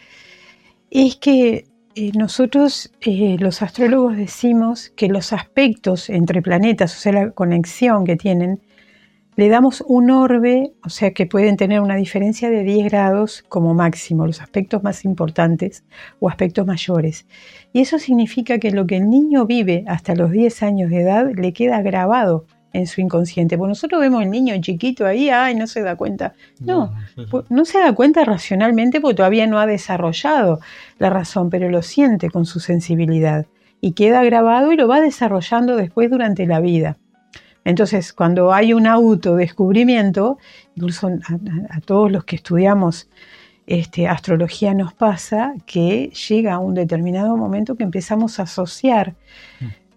es 0.89 1.15
que 1.17 1.65
eh, 1.95 2.11
nosotros 2.15 2.91
eh, 3.01 3.37
los 3.39 3.61
astrólogos 3.61 4.17
decimos 4.17 4.91
que 4.95 5.07
los 5.07 5.31
aspectos 5.31 6.09
entre 6.09 6.41
planetas, 6.41 6.95
o 6.95 6.99
sea, 6.99 7.11
la 7.13 7.31
conexión 7.31 8.05
que 8.05 8.15
tienen, 8.15 8.61
le 9.35 9.47
damos 9.47 9.81
un 9.87 10.11
orbe, 10.11 10.73
o 10.83 10.89
sea 10.89 11.11
que 11.11 11.25
pueden 11.25 11.55
tener 11.55 11.79
una 11.81 11.95
diferencia 11.95 12.49
de 12.49 12.63
10 12.63 12.91
grados 12.91 13.45
como 13.47 13.73
máximo, 13.73 14.27
los 14.27 14.41
aspectos 14.41 14.83
más 14.83 15.05
importantes 15.05 15.85
o 16.19 16.29
aspectos 16.29 16.65
mayores. 16.65 17.25
Y 17.71 17.81
eso 17.81 17.99
significa 17.99 18.59
que 18.59 18.71
lo 18.71 18.85
que 18.85 18.97
el 18.97 19.09
niño 19.09 19.45
vive 19.45 19.85
hasta 19.87 20.15
los 20.15 20.31
10 20.31 20.63
años 20.63 20.89
de 20.89 21.01
edad 21.03 21.31
le 21.33 21.53
queda 21.53 21.81
grabado 21.81 22.45
en 22.73 22.87
su 22.87 23.01
inconsciente. 23.01 23.57
Porque 23.57 23.69
nosotros 23.69 24.01
vemos 24.01 24.21
al 24.21 24.29
niño 24.29 24.55
chiquito 24.61 25.05
ahí, 25.05 25.29
ay, 25.29 25.55
no 25.55 25.67
se 25.67 25.81
da 25.81 25.95
cuenta. 25.95 26.33
No, 26.59 26.93
no 27.49 27.65
se 27.65 27.79
da 27.79 27.93
cuenta 27.93 28.23
racionalmente 28.23 29.01
porque 29.01 29.15
todavía 29.15 29.47
no 29.47 29.59
ha 29.59 29.65
desarrollado 29.65 30.59
la 30.97 31.09
razón, 31.09 31.49
pero 31.49 31.69
lo 31.69 31.81
siente 31.81 32.29
con 32.29 32.45
su 32.45 32.59
sensibilidad 32.59 33.45
y 33.81 33.93
queda 33.93 34.23
grabado 34.23 34.71
y 34.71 34.77
lo 34.77 34.87
va 34.87 35.01
desarrollando 35.01 35.75
después 35.75 36.09
durante 36.09 36.45
la 36.45 36.59
vida. 36.59 36.97
Entonces, 37.65 38.13
cuando 38.13 38.53
hay 38.53 38.73
un 38.73 38.87
autodescubrimiento, 38.87 40.37
incluso 40.75 41.07
a, 41.07 41.81
todos 41.81 42.11
los 42.11 42.23
que 42.23 42.35
estudiamos 42.35 43.09
este, 43.67 44.07
astrología 44.07 44.73
nos 44.73 44.93
pasa 44.93 45.53
que 45.65 46.11
llega 46.29 46.55
a 46.55 46.59
un 46.59 46.73
determinado 46.73 47.37
momento 47.37 47.75
que 47.75 47.83
empezamos 47.83 48.39
a 48.39 48.43
asociar 48.43 49.15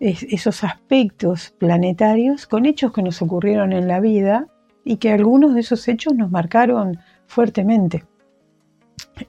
esos 0.03 0.65
aspectos 0.65 1.55
planetarios 1.59 2.47
con 2.47 2.67
hechos 2.67 2.93
que 2.93 3.03
nos 3.03 3.23
ocurrieron 3.23 3.73
en 3.73 3.87
la 3.87 4.01
vida 4.01 4.49
y 4.85 4.97
que 4.97 5.13
algunos 5.13 5.55
de 5.55 5.61
esos 5.61 5.87
hechos 5.87 6.15
nos 6.15 6.31
marcaron 6.31 6.99
fuertemente. 7.27 8.05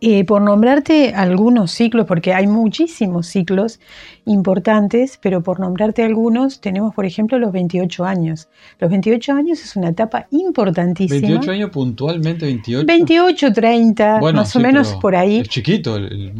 Eh, 0.01 0.23
por 0.25 0.41
nombrarte 0.41 1.13
algunos 1.13 1.71
ciclos, 1.71 2.07
porque 2.07 2.33
hay 2.33 2.47
muchísimos 2.47 3.27
ciclos 3.27 3.79
importantes, 4.25 5.19
pero 5.21 5.43
por 5.43 5.59
nombrarte 5.59 6.03
algunos, 6.03 6.61
tenemos 6.61 6.95
por 6.95 7.05
ejemplo 7.05 7.37
los 7.37 7.51
28 7.51 8.05
años. 8.05 8.49
Los 8.79 8.89
28 8.89 9.33
años 9.33 9.61
es 9.61 9.75
una 9.75 9.89
etapa 9.89 10.27
importantísima. 10.31 11.27
28 11.27 11.51
años 11.51 11.69
puntualmente, 11.69 12.45
28. 12.45 12.85
28, 12.87 13.53
30, 13.53 14.21
más 14.33 14.55
o 14.55 14.59
menos 14.59 14.95
por 14.95 15.15
ahí. 15.15 15.39
Es 15.39 15.49
chiquito 15.49 15.97
el, 15.97 16.33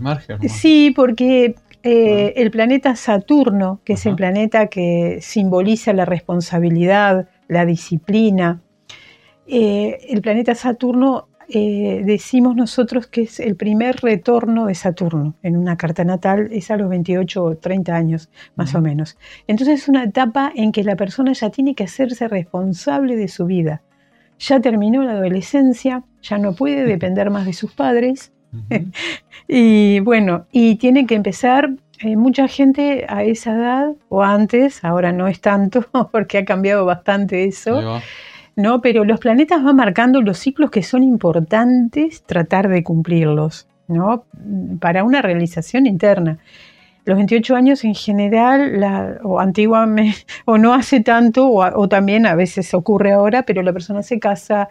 margen. 0.00 0.48
Sí, 0.48 0.92
porque 0.94 1.54
eh, 1.82 2.34
el 2.36 2.50
planeta 2.50 2.94
Saturno, 2.96 3.80
que 3.84 3.94
es 3.94 4.06
el 4.06 4.16
planeta 4.16 4.66
que 4.66 5.18
simboliza 5.20 5.92
la 5.92 6.04
responsabilidad, 6.04 7.28
la 7.48 7.64
disciplina, 7.64 8.62
eh, 9.46 9.98
el 10.08 10.22
planeta 10.22 10.54
Saturno 10.54 11.28
eh, 11.52 12.02
decimos 12.04 12.54
nosotros 12.54 13.08
que 13.08 13.22
es 13.22 13.40
el 13.40 13.56
primer 13.56 13.96
retorno 13.96 14.66
de 14.66 14.76
Saturno 14.76 15.34
en 15.42 15.56
una 15.56 15.76
carta 15.76 16.04
natal, 16.04 16.48
es 16.52 16.70
a 16.70 16.76
los 16.76 16.88
28 16.88 17.42
o 17.42 17.56
30 17.56 17.96
años 17.96 18.30
más 18.54 18.76
o 18.76 18.80
menos. 18.80 19.18
Entonces 19.48 19.82
es 19.82 19.88
una 19.88 20.04
etapa 20.04 20.52
en 20.54 20.70
que 20.70 20.84
la 20.84 20.94
persona 20.94 21.32
ya 21.32 21.50
tiene 21.50 21.74
que 21.74 21.84
hacerse 21.84 22.28
responsable 22.28 23.16
de 23.16 23.26
su 23.26 23.46
vida. 23.46 23.82
Ya 24.38 24.60
terminó 24.60 25.02
la 25.02 25.12
adolescencia, 25.12 26.04
ya 26.22 26.38
no 26.38 26.54
puede 26.54 26.84
depender 26.84 27.30
más 27.30 27.46
de 27.46 27.52
sus 27.52 27.72
padres. 27.72 28.32
y 29.48 30.00
bueno, 30.00 30.46
y 30.50 30.76
tiene 30.76 31.06
que 31.06 31.14
empezar 31.14 31.70
eh, 32.00 32.16
mucha 32.16 32.48
gente 32.48 33.04
a 33.08 33.24
esa 33.24 33.54
edad 33.54 33.92
o 34.08 34.22
antes, 34.22 34.82
ahora 34.84 35.12
no 35.12 35.28
es 35.28 35.40
tanto 35.40 35.84
porque 36.12 36.38
ha 36.38 36.44
cambiado 36.44 36.84
bastante 36.84 37.44
eso. 37.44 38.00
¿no? 38.56 38.80
Pero 38.80 39.04
los 39.04 39.20
planetas 39.20 39.62
van 39.62 39.76
marcando 39.76 40.20
los 40.22 40.38
ciclos 40.38 40.70
que 40.70 40.82
son 40.82 41.02
importantes 41.02 42.22
tratar 42.24 42.68
de 42.68 42.82
cumplirlos, 42.82 43.66
¿no? 43.88 44.24
Para 44.80 45.04
una 45.04 45.22
realización 45.22 45.86
interna. 45.86 46.38
Los 47.06 47.16
28 47.16 47.56
años 47.56 47.84
en 47.84 47.94
general, 47.94 49.18
o 49.22 49.40
antiguamente, 49.40 50.18
o 50.44 50.58
no 50.58 50.74
hace 50.74 51.00
tanto, 51.00 51.50
o, 51.50 51.88
también 51.88 52.26
a 52.26 52.34
veces 52.34 52.74
ocurre 52.74 53.12
ahora, 53.12 53.42
pero 53.44 53.62
la 53.62 53.72
persona 53.72 54.02
se 54.02 54.18
casa 54.18 54.68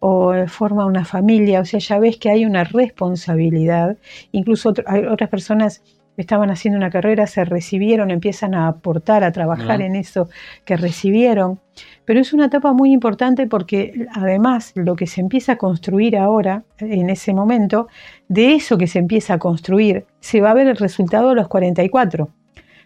o 0.00 0.46
forma 0.46 0.86
una 0.86 1.04
familia, 1.04 1.60
o 1.60 1.64
sea, 1.64 1.80
ya 1.80 1.98
ves 1.98 2.16
que 2.16 2.30
hay 2.30 2.44
una 2.44 2.64
responsabilidad. 2.64 3.96
Incluso 4.32 4.72
hay 4.86 5.04
otras 5.04 5.28
personas 5.28 5.82
estaban 6.18 6.50
haciendo 6.50 6.76
una 6.76 6.90
carrera, 6.90 7.26
se 7.26 7.44
recibieron, 7.44 8.10
empiezan 8.10 8.54
a 8.54 8.66
aportar, 8.66 9.22
a 9.22 9.32
trabajar 9.32 9.80
en 9.80 9.94
eso 9.94 10.28
que 10.64 10.76
recibieron. 10.76 11.60
Pero 12.04 12.20
es 12.20 12.32
una 12.32 12.46
etapa 12.46 12.72
muy 12.72 12.92
importante 12.92 13.46
porque 13.46 14.06
además 14.12 14.72
lo 14.74 14.96
que 14.96 15.06
se 15.06 15.20
empieza 15.20 15.52
a 15.52 15.56
construir 15.56 16.16
ahora, 16.16 16.64
en 16.78 17.08
ese 17.08 17.32
momento, 17.32 17.86
de 18.26 18.54
eso 18.54 18.76
que 18.78 18.88
se 18.88 18.98
empieza 18.98 19.34
a 19.34 19.38
construir, 19.38 20.06
se 20.20 20.40
va 20.40 20.50
a 20.50 20.54
ver 20.54 20.66
el 20.66 20.76
resultado 20.76 21.30
a 21.30 21.34
los 21.34 21.46
44, 21.48 22.30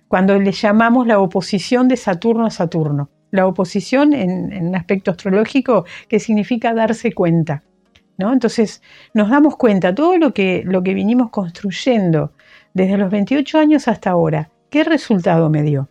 cuando 0.09 0.39
le 0.39 0.53
llamamos 0.53 1.07
la 1.07 1.19
oposición 1.19 1.89
de 1.89 1.97
Saturno 1.97 2.45
a 2.45 2.51
Saturno. 2.51 3.09
La 3.33 3.49
oposición 3.49 4.13
en, 4.13 4.53
en 4.53 4.77
aspecto 4.77 5.11
astrológico 5.11 5.85
que 6.07 6.21
significa 6.21 6.73
darse 6.73 7.13
cuenta. 7.13 7.65
¿no? 8.19 8.33
Entonces 8.33 8.83
nos 9.15 9.31
damos 9.31 9.57
cuenta, 9.57 9.95
todo 9.95 10.17
lo 10.17 10.33
que, 10.33 10.63
lo 10.65 10.83
que 10.83 10.95
vinimos 10.95 11.31
construyendo 11.31 12.33
desde 12.75 12.97
los 12.97 13.11
28 13.11 13.59
años 13.59 13.89
hasta 13.89 14.11
ahora. 14.11 14.51
¿Qué 14.71 14.85
resultado 14.85 15.51
me 15.51 15.63
dio? 15.63 15.89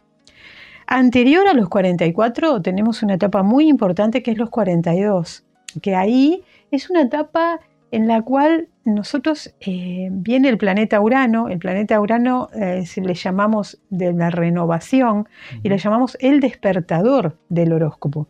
Anterior 0.87 1.47
a 1.47 1.53
los 1.53 1.69
44 1.69 2.61
tenemos 2.61 3.03
una 3.03 3.15
etapa 3.15 3.43
muy 3.43 3.67
importante 3.67 4.23
que 4.23 4.31
es 4.31 4.37
los 4.37 4.49
42, 4.49 5.43
que 5.81 5.95
ahí 5.95 6.43
es 6.71 6.89
una 6.89 7.03
etapa 7.03 7.59
en 7.91 8.07
la 8.07 8.21
cual 8.21 8.69
nosotros 8.85 9.53
eh, 9.59 10.07
viene 10.11 10.49
el 10.49 10.57
planeta 10.57 10.99
Urano, 11.01 11.49
el 11.49 11.59
planeta 11.59 11.99
Urano 11.99 12.49
eh, 12.53 12.83
le 12.95 13.13
llamamos 13.13 13.79
de 13.89 14.13
la 14.13 14.29
renovación 14.29 15.27
y 15.61 15.69
le 15.69 15.77
llamamos 15.77 16.17
el 16.21 16.39
despertador 16.39 17.37
del 17.49 17.73
horóscopo. 17.73 18.27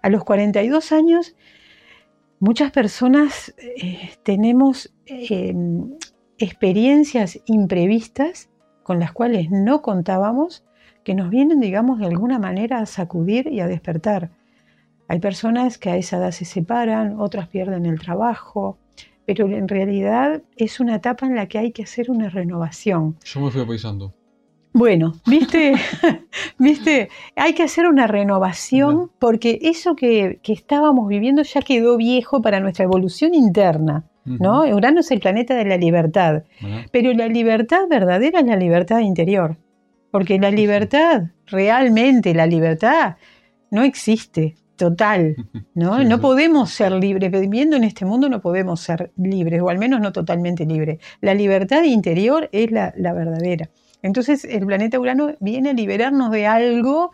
A 0.00 0.08
los 0.08 0.24
42 0.24 0.92
años 0.92 1.36
muchas 2.40 2.72
personas 2.72 3.54
eh, 3.58 4.10
tenemos 4.24 4.92
experiencias 6.38 7.38
imprevistas 7.46 8.48
con 8.82 8.98
las 8.98 9.12
cuales 9.12 9.50
no 9.50 9.82
contábamos, 9.82 10.64
que 11.04 11.14
nos 11.14 11.30
vienen, 11.30 11.60
digamos, 11.60 11.98
de 11.98 12.06
alguna 12.06 12.38
manera 12.38 12.78
a 12.78 12.86
sacudir 12.86 13.48
y 13.48 13.60
a 13.60 13.66
despertar. 13.66 14.30
Hay 15.08 15.18
personas 15.18 15.78
que 15.78 15.90
a 15.90 15.96
esa 15.96 16.16
edad 16.16 16.30
se 16.30 16.44
separan, 16.44 17.18
otras 17.18 17.48
pierden 17.48 17.86
el 17.86 18.00
trabajo, 18.00 18.78
pero 19.26 19.46
en 19.46 19.68
realidad 19.68 20.42
es 20.56 20.80
una 20.80 20.96
etapa 20.96 21.26
en 21.26 21.34
la 21.34 21.46
que 21.46 21.58
hay 21.58 21.72
que 21.72 21.82
hacer 21.82 22.10
una 22.10 22.28
renovación. 22.28 23.16
Yo 23.24 23.40
me 23.40 23.50
fui 23.50 23.62
apaisando. 23.62 24.14
Bueno, 24.74 25.12
viste, 25.26 25.74
viste, 26.58 27.10
hay 27.36 27.52
que 27.52 27.62
hacer 27.62 27.86
una 27.86 28.06
renovación 28.06 29.10
porque 29.18 29.58
eso 29.62 29.94
que, 29.94 30.40
que, 30.42 30.54
estábamos 30.54 31.08
viviendo 31.08 31.42
ya 31.42 31.60
quedó 31.60 31.98
viejo 31.98 32.40
para 32.40 32.60
nuestra 32.60 32.84
evolución 32.84 33.34
interna. 33.34 34.04
¿no? 34.24 34.62
Urano 34.62 35.00
es 35.00 35.10
el 35.10 35.20
planeta 35.20 35.54
de 35.54 35.64
la 35.64 35.76
libertad, 35.76 36.44
pero 36.90 37.12
la 37.12 37.28
libertad 37.28 37.88
verdadera 37.88 38.40
es 38.40 38.46
la 38.46 38.56
libertad 38.56 39.00
interior, 39.00 39.56
porque 40.10 40.38
la 40.38 40.50
libertad, 40.50 41.24
realmente 41.46 42.34
la 42.34 42.46
libertad, 42.46 43.16
no 43.70 43.82
existe 43.82 44.54
total, 44.76 45.36
¿no? 45.74 46.02
no 46.02 46.20
podemos 46.20 46.70
ser 46.70 46.92
libres, 46.92 47.30
viviendo 47.30 47.76
en 47.76 47.84
este 47.84 48.04
mundo 48.04 48.28
no 48.28 48.40
podemos 48.40 48.80
ser 48.80 49.12
libres, 49.16 49.60
o 49.62 49.68
al 49.68 49.78
menos 49.78 50.00
no 50.00 50.12
totalmente 50.12 50.66
libres. 50.66 50.98
La 51.20 51.34
libertad 51.34 51.82
interior 51.84 52.48
es 52.52 52.70
la, 52.70 52.92
la 52.96 53.12
verdadera. 53.12 53.70
Entonces 54.02 54.44
el 54.44 54.66
planeta 54.66 54.98
Urano 54.98 55.34
viene 55.40 55.70
a 55.70 55.74
liberarnos 55.74 56.30
de 56.30 56.46
algo 56.46 57.12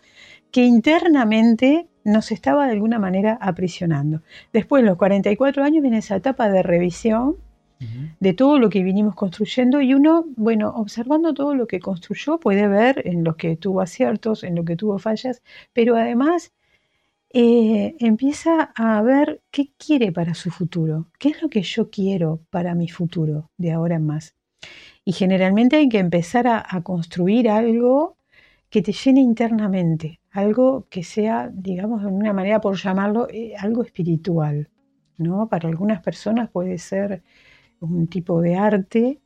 que 0.51 0.65
internamente 0.65 1.89
nos 2.05 2.33
estaba 2.33 2.67
de 2.67 2.73
alguna 2.73 2.99
manera 2.99 3.39
aprisionando. 3.41 4.23
Después, 4.53 4.83
los 4.83 4.97
44 4.97 5.63
años, 5.63 5.83
viene 5.83 5.99
esa 5.99 6.17
etapa 6.17 6.49
de 6.49 6.63
revisión 6.63 7.37
de 8.19 8.33
todo 8.35 8.59
lo 8.59 8.71
que 8.71 8.83
vinimos 8.83 9.15
construyendo 9.15 9.81
y 9.81 9.95
uno, 9.95 10.25
bueno, 10.37 10.71
observando 10.71 11.33
todo 11.33 11.55
lo 11.55 11.69
que 11.69 11.79
construyó, 11.79 12.41
puede 12.41 12.67
ver 12.67 13.03
en 13.07 13.23
lo 13.23 13.37
que 13.37 13.57
tuvo 13.57 13.81
aciertos, 13.81 14.43
en 14.43 14.57
lo 14.57 14.65
que 14.65 14.75
tuvo 14.75 14.99
fallas, 14.99 15.43
pero 15.73 15.95
además 15.95 16.53
eh, 17.31 17.97
empieza 18.01 18.73
a 18.75 19.03
ver 19.03 19.43
qué 19.51 19.73
quiere 19.77 20.13
para 20.13 20.35
su 20.35 20.51
futuro, 20.51 21.11
qué 21.19 21.31
es 21.31 21.43
lo 21.43 21.49
que 21.51 21.63
yo 21.63 21.91
quiero 21.91 22.41
para 22.51 22.75
mi 22.75 22.89
futuro 22.89 23.51
de 23.59 23.73
ahora 23.73 23.97
en 23.97 24.07
más. 24.07 24.35
Y 25.05 25.13
generalmente 25.13 25.77
hay 25.77 25.89
que 25.89 25.99
empezar 25.99 26.47
a 26.49 26.83
construir 26.83 27.49
algo 27.49 28.19
que 28.71 28.83
te 28.83 28.93
llene 28.93 29.21
internamente, 29.21 30.21
algo 30.31 30.87
que 30.91 31.03
sea, 31.03 31.51
digamos, 31.53 32.03
de 32.03 32.09
una 32.09 32.33
manera 32.33 32.61
por 32.61 32.77
llamarlo, 32.77 33.29
eh, 33.31 33.55
algo 33.59 33.83
espiritual. 33.83 34.69
¿no? 35.17 35.49
Para 35.49 35.69
algunas 35.69 36.03
personas 36.03 36.51
puede 36.51 36.79
ser 36.79 37.23
un 37.81 38.07
tipo 38.09 38.41
de 38.41 38.57
arte, 38.57 39.21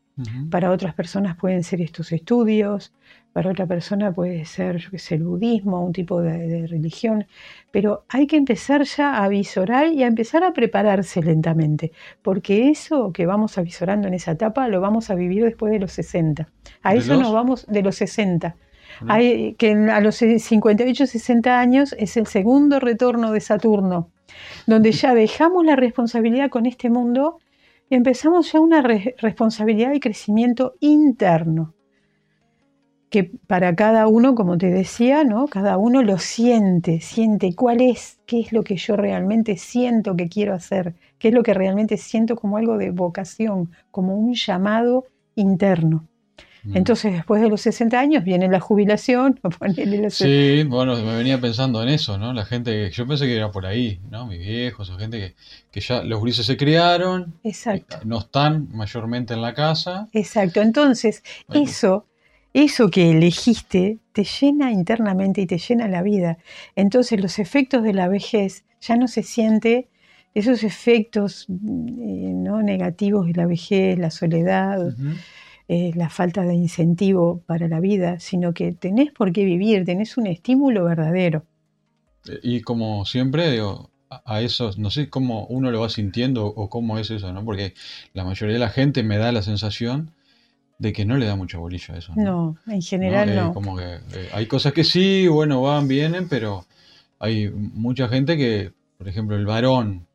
para 0.50 0.70
otras 0.70 0.94
personas 0.94 1.36
pueden 1.36 1.64
ser 1.64 1.80
estos 1.80 2.12
estudios, 2.12 2.92
para 3.32 3.50
otra 3.50 3.66
persona 3.66 4.12
puede 4.12 4.44
ser 4.44 4.80
el 5.10 5.22
budismo, 5.24 5.84
un 5.84 5.92
tipo 5.92 6.20
de, 6.20 6.38
de, 6.38 6.66
religión, 6.66 7.26
pero 7.70 8.04
hay 8.08 8.26
que 8.26 8.36
empezar 8.36 8.82
ya 8.84 9.22
a 9.22 9.28
visorar 9.28 9.92
y 9.92 10.02
a 10.02 10.06
empezar 10.06 10.44
a 10.44 10.52
prepararse 10.52 11.22
lentamente, 11.22 11.92
porque 12.22 12.68
eso 12.68 13.12
que 13.12 13.26
vamos 13.26 13.58
avisorando 13.58 14.08
en 14.08 14.14
esa 14.14 14.32
etapa 14.32 14.68
lo 14.68 14.80
vamos 14.80 15.10
a 15.10 15.14
vivir 15.14 15.44
después 15.44 15.72
de 15.72 15.78
los 15.78 15.92
60. 15.92 16.48
A 16.82 16.94
eso 16.94 17.16
nos 17.16 17.32
vamos 17.32 17.66
de 17.66 17.82
los 17.82 17.96
60 17.96 18.56
hay, 19.08 19.54
que 19.54 19.72
a 19.72 20.00
los 20.00 20.16
58, 20.16 21.06
60 21.06 21.60
años 21.60 21.94
es 21.98 22.16
el 22.16 22.26
segundo 22.26 22.80
retorno 22.80 23.32
de 23.32 23.40
Saturno, 23.40 24.10
donde 24.66 24.92
ya 24.92 25.14
dejamos 25.14 25.64
la 25.64 25.76
responsabilidad 25.76 26.50
con 26.50 26.66
este 26.66 26.90
mundo 26.90 27.38
y 27.90 27.94
empezamos 27.94 28.52
ya 28.52 28.60
una 28.60 28.82
responsabilidad 28.82 29.90
de 29.90 30.00
crecimiento 30.00 30.74
interno. 30.80 31.74
Que 33.12 33.24
para 33.46 33.76
cada 33.76 34.08
uno, 34.08 34.34
como 34.34 34.56
te 34.56 34.70
decía, 34.70 35.22
¿no? 35.22 35.46
Cada 35.46 35.76
uno 35.76 36.02
lo 36.02 36.16
siente, 36.16 37.02
siente 37.02 37.54
cuál 37.54 37.82
es, 37.82 38.18
qué 38.24 38.40
es 38.40 38.52
lo 38.52 38.64
que 38.64 38.76
yo 38.76 38.96
realmente 38.96 39.58
siento 39.58 40.16
que 40.16 40.30
quiero 40.30 40.54
hacer, 40.54 40.94
qué 41.18 41.28
es 41.28 41.34
lo 41.34 41.42
que 41.42 41.52
realmente 41.52 41.98
siento 41.98 42.36
como 42.36 42.56
algo 42.56 42.78
de 42.78 42.90
vocación, 42.90 43.70
como 43.90 44.16
un 44.16 44.32
llamado 44.34 45.04
interno. 45.34 46.08
Mm. 46.62 46.76
Entonces, 46.78 47.12
después 47.12 47.42
de 47.42 47.50
los 47.50 47.60
60 47.60 48.00
años 48.00 48.24
viene 48.24 48.48
la 48.48 48.60
jubilación. 48.60 49.38
Sí, 50.08 50.64
bueno, 50.64 50.96
me 50.96 51.14
venía 51.14 51.38
pensando 51.38 51.82
en 51.82 51.90
eso, 51.90 52.16
¿no? 52.16 52.32
La 52.32 52.46
gente, 52.46 52.90
yo 52.90 53.06
pensé 53.06 53.26
que 53.26 53.36
era 53.36 53.50
por 53.50 53.66
ahí, 53.66 54.00
¿no? 54.10 54.26
Mis 54.26 54.38
viejos 54.38 54.88
o 54.88 54.96
gente 54.96 55.18
que, 55.18 55.34
que 55.70 55.80
ya 55.80 56.02
los 56.02 56.22
grises 56.22 56.46
se 56.46 56.56
criaron, 56.56 57.34
Exacto. 57.44 57.98
no 58.04 58.20
están 58.20 58.68
mayormente 58.72 59.34
en 59.34 59.42
la 59.42 59.52
casa. 59.52 60.08
Exacto, 60.12 60.62
entonces 60.62 61.22
eso 61.52 62.06
eso 62.54 62.90
que 62.90 63.10
elegiste 63.10 63.98
te 64.12 64.24
llena 64.24 64.72
internamente 64.72 65.40
y 65.40 65.46
te 65.46 65.58
llena 65.58 65.88
la 65.88 66.02
vida. 66.02 66.38
Entonces 66.76 67.20
los 67.20 67.38
efectos 67.38 67.82
de 67.82 67.94
la 67.94 68.08
vejez 68.08 68.64
ya 68.80 68.96
no 68.96 69.08
se 69.08 69.22
siente 69.22 69.88
esos 70.34 70.64
efectos 70.64 71.46
eh, 71.48 71.52
¿no? 71.52 72.62
negativos 72.62 73.26
de 73.26 73.34
la 73.34 73.46
vejez, 73.46 73.98
la 73.98 74.10
soledad, 74.10 74.94
eh, 75.68 75.92
la 75.94 76.08
falta 76.08 76.42
de 76.42 76.54
incentivo 76.54 77.42
para 77.46 77.68
la 77.68 77.80
vida, 77.80 78.18
sino 78.18 78.54
que 78.54 78.72
tenés 78.72 79.12
por 79.12 79.32
qué 79.32 79.44
vivir, 79.44 79.84
tenés 79.84 80.16
un 80.16 80.26
estímulo 80.26 80.84
verdadero. 80.84 81.44
Eh, 82.28 82.40
y 82.42 82.60
como 82.62 83.04
siempre, 83.04 83.50
digo, 83.50 83.90
a 84.24 84.40
eso, 84.42 84.70
no 84.76 84.90
sé 84.90 85.08
cómo 85.08 85.46
uno 85.46 85.70
lo 85.70 85.80
va 85.80 85.88
sintiendo 85.88 86.46
o 86.46 86.68
cómo 86.68 86.98
es 86.98 87.10
eso, 87.10 87.32
¿no? 87.32 87.44
Porque 87.44 87.74
la 88.12 88.24
mayoría 88.24 88.54
de 88.54 88.60
la 88.60 88.68
gente 88.68 89.02
me 89.02 89.18
da 89.18 89.32
la 89.32 89.42
sensación 89.42 90.12
de 90.82 90.92
que 90.92 91.04
no 91.04 91.16
le 91.16 91.26
da 91.26 91.36
mucha 91.36 91.58
bolilla 91.58 91.94
a 91.94 91.98
eso. 91.98 92.12
No, 92.16 92.56
en 92.66 92.82
general 92.82 93.36
no. 93.36 93.54
Como 93.54 93.76
que 93.76 93.84
eh, 93.84 94.28
hay 94.32 94.46
cosas 94.46 94.72
que 94.72 94.82
sí, 94.82 95.28
bueno, 95.28 95.62
van, 95.62 95.86
vienen, 95.86 96.28
pero 96.28 96.66
hay 97.20 97.50
mucha 97.50 98.08
gente 98.08 98.36
que, 98.36 98.72
por 98.98 99.06
ejemplo, 99.06 99.36
el 99.36 99.46
varón, 99.46 100.08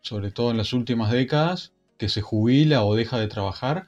sobre 0.00 0.32
todo 0.32 0.50
en 0.50 0.56
las 0.56 0.72
últimas 0.72 1.12
décadas, 1.12 1.72
que 1.98 2.08
se 2.08 2.20
jubila 2.20 2.84
o 2.84 2.96
deja 2.96 3.16
de 3.16 3.28
trabajar 3.28 3.86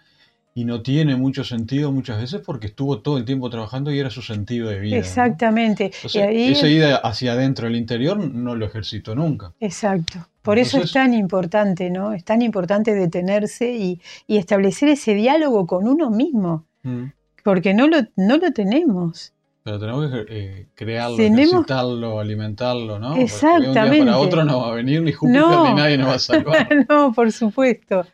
y 0.57 0.64
no 0.64 0.83
tiene 0.83 1.17
mucho 1.17 1.43
sentido 1.43 1.90
muchas 1.90 2.21
veces 2.21 2.40
porque 2.40 2.69
estuvo 2.69 3.01
todo 3.01 3.19
el 3.19 3.25
tiempo 3.25 3.51
trabajando 3.51 3.90
y 3.90 3.99
era 3.99 4.09
su 4.09 4.23
sentido 4.23 4.69
de 4.69 4.79
vida. 4.79 4.97
Exactamente. 4.97 5.90
y 6.12 6.19
ahí... 6.19 6.53
Esa 6.53 6.69
ida 6.69 6.97
hacia 6.99 7.33
adentro 7.33 7.67
del 7.67 7.75
interior 7.75 8.17
no 8.19 8.55
lo 8.55 8.64
ejercito 8.64 9.17
nunca. 9.17 9.53
Exacto. 9.59 10.29
Por 10.43 10.59
eso 10.59 10.79
es 10.79 10.93
tan 10.93 11.12
importante, 11.14 11.90
¿no? 11.90 12.12
Es 12.12 12.23
tan 12.23 12.43
importante 12.43 12.95
detenerse 12.95 13.73
y, 13.73 14.01
establecer 14.29 14.90
ese 14.90 15.14
diálogo 15.14 15.67
con 15.67 15.88
uno 15.88 16.11
mismo, 16.11 16.67
mm. 16.83 17.05
porque 17.43 17.73
no 17.73 17.88
lo, 17.88 17.97
no 18.17 18.37
lo 18.37 18.53
tenemos. 18.53 19.33
Pero 19.62 19.79
tenemos 19.79 20.11
que 20.11 20.25
eh, 20.29 20.67
crearlo, 20.75 21.19
ejercitarlo, 21.19 22.21
alimentarlo, 22.21 22.99
¿no? 22.99 23.17
Exactamente. 23.17 23.81
Porque 23.81 23.81
un 23.81 23.90
día 23.90 24.05
para 24.05 24.19
otro 24.19 24.45
no 24.45 24.61
va 24.61 24.69
a 24.69 24.75
venir 24.75 25.01
ni 25.01 25.12
Júpiter 25.12 25.43
ni 25.43 25.75
nadie 25.75 25.97
nos 25.97 26.09
va 26.09 26.14
a 26.14 26.19
salvar. 26.19 26.69
no, 26.88 27.12
por 27.14 27.33
supuesto. 27.33 28.05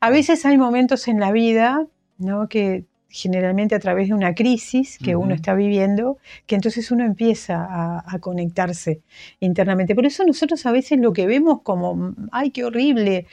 A 0.00 0.10
veces 0.10 0.44
hay 0.46 0.58
momentos 0.58 1.08
en 1.08 1.20
la 1.20 1.32
vida, 1.32 1.86
¿no? 2.18 2.48
Que 2.48 2.84
generalmente 3.10 3.74
a 3.74 3.80
través 3.80 4.08
de 4.08 4.14
una 4.14 4.34
crisis 4.34 4.98
que 4.98 5.16
uno 5.16 5.34
está 5.34 5.54
viviendo, 5.54 6.18
que 6.46 6.56
entonces 6.56 6.90
uno 6.90 7.04
empieza 7.04 7.66
a, 7.68 8.18
conectarse 8.20 9.00
internamente. 9.40 9.94
Por 9.94 10.04
eso 10.04 10.24
nosotros 10.24 10.66
a 10.66 10.72
veces 10.72 10.98
lo 10.98 11.12
que 11.12 11.26
vemos 11.26 11.62
como, 11.62 12.14
ay, 12.32 12.50
qué 12.50 12.64
horrible 12.64 13.26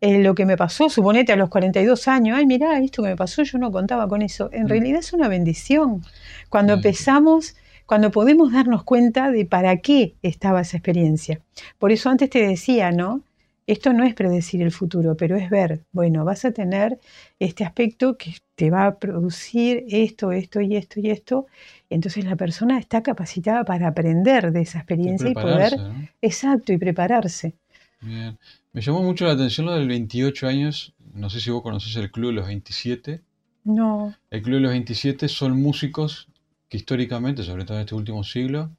eh, 0.00 0.22
lo 0.22 0.34
que 0.34 0.46
me 0.46 0.56
pasó, 0.56 0.88
suponete 0.88 1.32
a 1.32 1.36
los 1.36 1.50
42 1.50 2.08
años, 2.08 2.38
ay, 2.38 2.46
mirá, 2.46 2.78
esto 2.78 3.02
que 3.02 3.10
me 3.10 3.16
pasó, 3.16 3.42
yo 3.42 3.58
no 3.58 3.70
contaba 3.70 4.08
con 4.08 4.22
eso. 4.22 4.48
En 4.52 4.68
realidad 4.68 5.00
es 5.00 5.12
una 5.12 5.28
bendición. 5.28 6.02
Cuando 6.48 6.74
empezamos 6.74 7.54
cuando 7.88 8.10
podemos 8.10 8.52
darnos 8.52 8.84
cuenta 8.84 9.30
de 9.30 9.46
para 9.46 9.78
qué 9.78 10.14
estaba 10.20 10.60
esa 10.60 10.76
experiencia. 10.76 11.40
Por 11.78 11.90
eso 11.90 12.10
antes 12.10 12.28
te 12.28 12.46
decía, 12.46 12.92
¿no? 12.92 13.22
Esto 13.68 13.92
no 13.92 14.04
es 14.04 14.14
predecir 14.14 14.62
el 14.62 14.72
futuro, 14.72 15.14
pero 15.14 15.36
es 15.36 15.50
ver, 15.50 15.84
bueno, 15.92 16.24
vas 16.24 16.46
a 16.46 16.52
tener 16.52 16.98
este 17.38 17.64
aspecto 17.64 18.16
que 18.16 18.34
te 18.54 18.70
va 18.70 18.86
a 18.86 18.98
producir 18.98 19.84
esto, 19.90 20.32
esto 20.32 20.62
y 20.62 20.74
esto 20.74 21.00
y 21.00 21.10
esto. 21.10 21.46
Entonces 21.90 22.24
la 22.24 22.34
persona 22.34 22.78
está 22.78 23.02
capacitada 23.02 23.66
para 23.66 23.88
aprender 23.88 24.52
de 24.52 24.62
esa 24.62 24.78
experiencia 24.78 25.28
y, 25.28 25.34
poder... 25.34 25.74
Exacto, 26.22 26.72
y 26.72 26.78
prepararse. 26.78 27.56
Bien. 28.00 28.38
Me 28.72 28.80
llamó 28.80 29.02
mucho 29.02 29.26
la 29.26 29.32
atención 29.32 29.66
lo 29.66 29.74
del 29.74 29.86
28 29.86 30.48
años. 30.48 30.94
No 31.12 31.28
sé 31.28 31.38
si 31.38 31.50
vos 31.50 31.62
conoces 31.62 31.94
el 31.96 32.10
Club 32.10 32.30
de 32.30 32.36
los 32.36 32.46
27. 32.46 33.20
No. 33.64 34.14
El 34.30 34.40
Club 34.40 34.54
de 34.54 34.60
los 34.62 34.70
27 34.70 35.28
son 35.28 35.60
músicos 35.60 36.28
que 36.70 36.78
históricamente, 36.78 37.42
sobre 37.42 37.66
todo 37.66 37.76
en 37.76 37.82
este 37.82 37.94
último 37.94 38.24
siglo, 38.24 38.70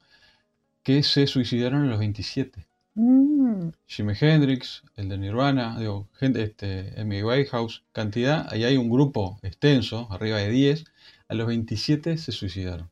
que 0.81 1.03
se 1.03 1.27
suicidaron 1.27 1.83
a 1.83 1.85
los 1.85 1.99
27. 1.99 2.65
Mm. 2.95 3.28
Jimi 3.87 4.13
Hendrix, 4.19 4.83
el 4.95 5.09
de 5.09 5.17
Nirvana, 5.17 5.77
digo, 5.79 6.07
gente, 6.13 6.43
este, 6.43 6.93
Amy 6.97 7.23
Whitehouse, 7.23 7.83
cantidad, 7.91 8.47
ahí 8.51 8.63
hay 8.63 8.77
un 8.77 8.89
grupo 8.89 9.39
extenso, 9.41 10.07
arriba 10.11 10.37
de 10.37 10.49
10, 10.49 10.85
a 11.27 11.33
los 11.35 11.47
27 11.47 12.17
se 12.17 12.31
suicidaron. 12.31 12.89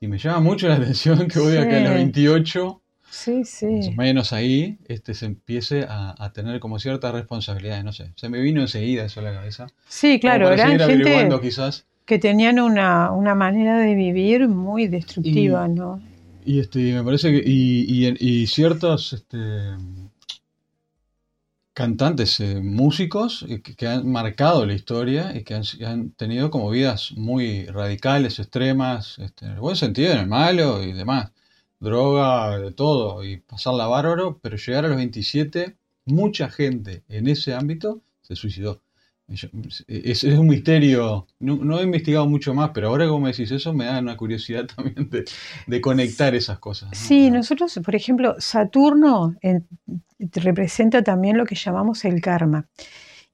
Y 0.00 0.08
me 0.08 0.18
llama 0.18 0.40
mucho 0.40 0.68
la 0.68 0.74
atención 0.76 1.28
que 1.28 1.38
hoy 1.38 1.56
acá 1.56 1.78
a 1.78 1.80
los 1.80 1.94
28, 1.94 2.82
sí, 3.10 3.44
sí. 3.44 3.66
más 3.66 3.88
o 3.88 3.92
menos 3.92 4.32
ahí, 4.32 4.78
este, 4.88 5.14
se 5.14 5.26
empiece 5.26 5.86
a, 5.88 6.32
tener 6.34 6.60
como 6.60 6.78
ciertas 6.78 7.12
responsabilidades, 7.12 7.84
no 7.84 7.92
sé, 7.92 8.12
se 8.16 8.28
me 8.28 8.40
vino 8.40 8.60
enseguida 8.60 9.04
eso 9.04 9.20
a 9.20 9.22
la 9.22 9.34
cabeza. 9.34 9.66
Sí, 9.88 10.18
claro, 10.20 10.50
eran 10.50 10.78
gente 10.78 11.28
quizás. 11.40 11.86
que 12.04 12.18
tenían 12.18 12.58
una, 12.58 13.12
una 13.12 13.34
manera 13.34 13.78
de 13.78 13.94
vivir 13.94 14.48
muy 14.48 14.88
destructiva, 14.88 15.68
¿no? 15.68 16.00
Y 16.44 16.60
este, 16.60 16.92
me 16.92 17.02
parece 17.02 17.30
que. 17.30 17.42
Y, 17.44 18.16
y, 18.18 18.46
ciertos 18.46 19.12
este, 19.12 19.38
cantantes, 21.74 22.40
eh, 22.40 22.60
músicos 22.62 23.44
eh, 23.48 23.62
que, 23.62 23.86
han 23.86 24.10
marcado 24.10 24.66
la 24.66 24.74
historia 24.74 25.36
y 25.36 25.44
que 25.44 25.54
han, 25.54 26.10
tenido 26.12 26.50
como 26.50 26.70
vidas 26.70 27.12
muy 27.12 27.66
radicales, 27.66 28.38
extremas, 28.38 29.18
este, 29.18 29.46
en 29.46 29.52
el 29.52 29.60
buen 29.60 29.76
sentido, 29.76 30.12
en 30.12 30.18
el 30.20 30.26
malo 30.26 30.82
y 30.82 30.92
demás. 30.92 31.32
Droga, 31.80 32.58
de 32.58 32.72
todo, 32.72 33.24
y 33.24 33.38
pasarla 33.38 33.86
bárbaro, 33.86 34.38
pero 34.40 34.56
llegar 34.56 34.84
a 34.84 34.88
los 34.88 34.96
27, 34.96 35.76
mucha 36.06 36.48
gente 36.48 37.02
en 37.08 37.26
ese 37.28 37.54
ámbito 37.54 38.02
se 38.22 38.36
suicidó. 38.36 38.82
Es, 39.28 40.24
un 40.24 40.46
misterio, 40.46 41.26
no, 41.38 41.80
he 41.80 41.84
investigado 41.84 42.26
mucho 42.26 42.52
más, 42.54 42.70
pero 42.74 42.88
ahora 42.88 43.06
como 43.06 43.20
me 43.20 43.30
decís 43.30 43.50
eso 43.50 43.72
me 43.72 43.86
da 43.86 44.00
una 44.00 44.16
curiosidad 44.16 44.66
también 44.76 45.08
de, 45.66 45.80
conectar 45.80 46.34
esas 46.34 46.58
cosas. 46.58 46.90
Sí, 46.92 47.30
nosotros, 47.30 47.78
por 47.84 47.94
ejemplo, 47.94 48.34
Saturno 48.38 49.34
representa 50.18 51.02
también 51.02 51.38
lo 51.38 51.46
que 51.46 51.54
llamamos 51.54 52.04
el 52.04 52.20
karma. 52.20 52.68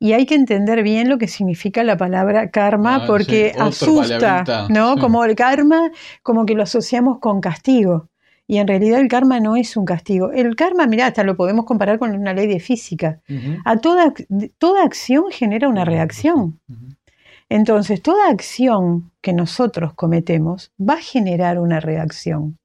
Y 0.01 0.13
hay 0.13 0.27
que 0.27 0.37
entender 0.37 0.85
bien 0.85 1.09
lo 1.09 1.19
que 1.19 1.27
significa 1.27 1.83
la 1.83 1.97
palabra 1.97 2.51
karma 2.51 2.97
ah, 2.97 3.07
porque 3.07 3.53
asusta, 3.59 4.69
¿no? 4.69 4.97
Como 4.97 5.25
el 5.25 5.35
karma, 5.35 5.91
como 6.23 6.47
que 6.47 6.55
lo 6.55 6.63
asociamos 6.63 7.19
con 7.19 7.41
castigo. 7.41 8.09
Y 8.51 8.57
en 8.57 8.67
realidad 8.67 8.99
el 8.99 9.09
karma 9.09 9.41
no 9.41 9.57
es 9.57 9.77
un 9.77 9.85
castigo. 9.85 10.33
El 10.33 10.57
karma, 10.57 10.87
mira, 10.87 11.07
hasta 11.07 11.23
lo 11.23 11.37
podemos 11.37 11.67
comparar 11.67 11.99
con 11.99 12.17
una 12.17 12.33
ley 12.33 12.47
de 12.47 12.61
física. 12.61 13.21
A 13.67 13.77
toda, 13.77 14.15
toda 14.57 14.85
acción 14.85 15.25
genera 15.31 15.69
una 15.69 15.85
reacción. 15.85 16.59
Entonces, 17.51 18.01
toda 18.01 18.31
acción 18.31 19.13
que 19.21 19.35
nosotros 19.35 19.93
cometemos 19.93 20.73
va 20.81 20.95
a 20.95 21.03
generar 21.03 21.59
una 21.59 21.79
reacción. 21.79 22.59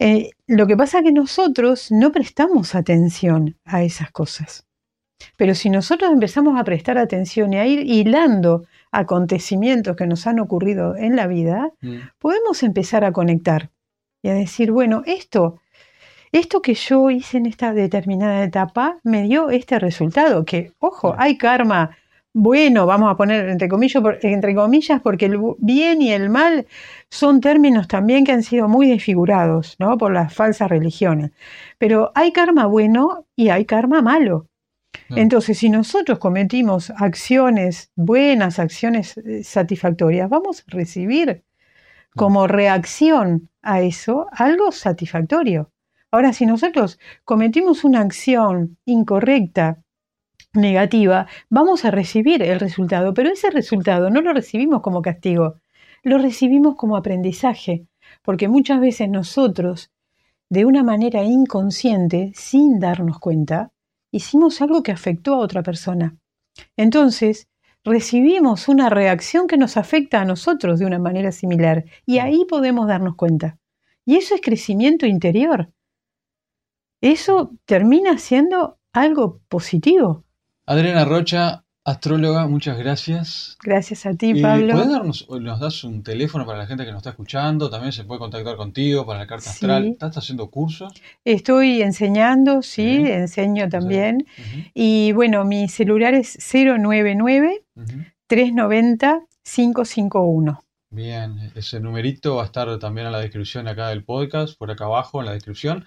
Eh, 0.00 0.30
lo 0.48 0.66
que 0.66 0.76
pasa 0.76 0.98
es 0.98 1.04
que 1.04 1.12
nosotros 1.12 1.92
no 1.92 2.10
prestamos 2.10 2.74
atención 2.74 3.56
a 3.64 3.84
esas 3.84 4.10
cosas. 4.10 4.66
Pero 5.36 5.54
si 5.54 5.70
nosotros 5.70 6.10
empezamos 6.10 6.58
a 6.58 6.64
prestar 6.64 6.98
atención 6.98 7.52
y 7.52 7.58
a 7.58 7.66
ir 7.66 7.86
hilando 7.86 8.64
acontecimientos 8.90 9.94
que 9.94 10.08
nos 10.08 10.26
han 10.26 10.40
ocurrido 10.40 10.96
en 10.96 11.14
la 11.14 11.28
vida, 11.28 11.70
mm. 11.80 11.96
podemos 12.18 12.64
empezar 12.64 13.04
a 13.04 13.12
conectar 13.12 13.70
y 14.26 14.28
a 14.28 14.34
decir, 14.34 14.72
bueno, 14.72 15.02
esto, 15.06 15.60
esto 16.32 16.60
que 16.60 16.74
yo 16.74 17.10
hice 17.10 17.38
en 17.38 17.46
esta 17.46 17.72
determinada 17.72 18.42
etapa 18.42 18.98
me 19.04 19.22
dio 19.22 19.50
este 19.50 19.78
resultado, 19.78 20.44
que, 20.44 20.72
ojo, 20.80 21.14
hay 21.16 21.38
karma 21.38 21.96
bueno, 22.38 22.84
vamos 22.84 23.10
a 23.10 23.16
poner 23.16 23.48
entre 23.48 23.68
comillas, 23.68 24.02
entre 24.20 24.54
comillas, 24.54 25.00
porque 25.00 25.26
el 25.26 25.38
bien 25.58 26.02
y 26.02 26.12
el 26.12 26.28
mal 26.28 26.66
son 27.08 27.40
términos 27.40 27.88
también 27.88 28.24
que 28.24 28.32
han 28.32 28.42
sido 28.42 28.68
muy 28.68 28.88
desfigurados 28.88 29.76
¿no? 29.78 29.96
por 29.96 30.12
las 30.12 30.34
falsas 30.34 30.68
religiones. 30.68 31.30
Pero 31.78 32.12
hay 32.14 32.32
karma 32.32 32.66
bueno 32.66 33.26
y 33.36 33.48
hay 33.48 33.64
karma 33.64 34.02
malo. 34.02 34.48
Entonces, 35.08 35.56
si 35.56 35.70
nosotros 35.70 36.18
cometimos 36.18 36.90
acciones 36.90 37.90
buenas, 37.94 38.58
acciones 38.58 39.16
eh, 39.16 39.44
satisfactorias, 39.44 40.28
vamos 40.28 40.60
a 40.60 40.64
recibir 40.66 41.44
como 42.16 42.46
reacción 42.46 43.50
a 43.66 43.82
eso 43.82 44.26
algo 44.32 44.72
satisfactorio. 44.72 45.70
Ahora, 46.10 46.32
si 46.32 46.46
nosotros 46.46 46.98
cometimos 47.24 47.84
una 47.84 48.00
acción 48.00 48.78
incorrecta, 48.84 49.82
negativa, 50.54 51.26
vamos 51.50 51.84
a 51.84 51.90
recibir 51.90 52.42
el 52.42 52.60
resultado, 52.60 53.12
pero 53.12 53.30
ese 53.30 53.50
resultado 53.50 54.08
no 54.08 54.22
lo 54.22 54.32
recibimos 54.32 54.80
como 54.80 55.02
castigo, 55.02 55.56
lo 56.02 56.18
recibimos 56.18 56.76
como 56.76 56.96
aprendizaje, 56.96 57.86
porque 58.22 58.48
muchas 58.48 58.80
veces 58.80 59.08
nosotros, 59.08 59.90
de 60.48 60.64
una 60.64 60.82
manera 60.82 61.24
inconsciente, 61.24 62.32
sin 62.34 62.78
darnos 62.78 63.18
cuenta, 63.18 63.72
hicimos 64.10 64.62
algo 64.62 64.82
que 64.82 64.92
afectó 64.92 65.34
a 65.34 65.38
otra 65.38 65.62
persona. 65.62 66.16
Entonces, 66.76 67.48
recibimos 67.86 68.68
una 68.68 68.90
reacción 68.90 69.46
que 69.46 69.56
nos 69.56 69.76
afecta 69.76 70.20
a 70.20 70.24
nosotros 70.24 70.80
de 70.80 70.86
una 70.86 70.98
manera 70.98 71.30
similar 71.30 71.84
y 72.04 72.18
ahí 72.18 72.44
podemos 72.44 72.88
darnos 72.88 73.14
cuenta. 73.14 73.58
Y 74.04 74.16
eso 74.16 74.34
es 74.34 74.40
crecimiento 74.40 75.06
interior. 75.06 75.70
Eso 77.00 77.52
termina 77.64 78.18
siendo 78.18 78.78
algo 78.92 79.40
positivo. 79.48 80.24
Adriana 80.66 81.04
Rocha, 81.04 81.64
astróloga, 81.86 82.48
muchas 82.48 82.76
gracias. 82.76 83.56
Gracias 83.62 84.04
a 84.06 84.14
ti, 84.14 84.42
Pablo. 84.42 84.74
¿Puedes 84.74 84.90
darnos, 84.90 85.28
nos 85.30 85.60
das 85.60 85.84
un 85.84 86.02
teléfono 86.02 86.44
para 86.44 86.58
la 86.58 86.66
gente 86.66 86.84
que 86.84 86.90
nos 86.90 86.98
está 86.98 87.10
escuchando? 87.10 87.70
También 87.70 87.92
se 87.92 88.04
puede 88.04 88.18
contactar 88.18 88.56
contigo 88.56 89.06
para 89.06 89.20
la 89.20 89.26
carta 89.26 89.50
astral. 89.50 89.86
¿Estás 89.86 90.18
haciendo 90.18 90.50
cursos? 90.50 90.92
Estoy 91.24 91.82
enseñando, 91.82 92.62
sí, 92.62 93.04
enseño 93.06 93.68
también. 93.68 94.26
Y 94.74 95.12
bueno, 95.12 95.44
mi 95.44 95.68
celular 95.68 96.14
es 96.14 96.36
099 96.52 97.62
390 98.26 99.20
551. 99.44 100.60
Bien, 100.90 101.52
ese 101.54 101.78
numerito 101.78 102.36
va 102.36 102.42
a 102.42 102.46
estar 102.46 102.78
también 102.78 103.06
en 103.06 103.12
la 103.12 103.20
descripción 103.20 103.68
acá 103.68 103.88
del 103.88 104.04
podcast, 104.04 104.56
por 104.56 104.70
acá 104.70 104.84
abajo 104.84 105.20
en 105.20 105.26
la 105.26 105.32
descripción. 105.32 105.84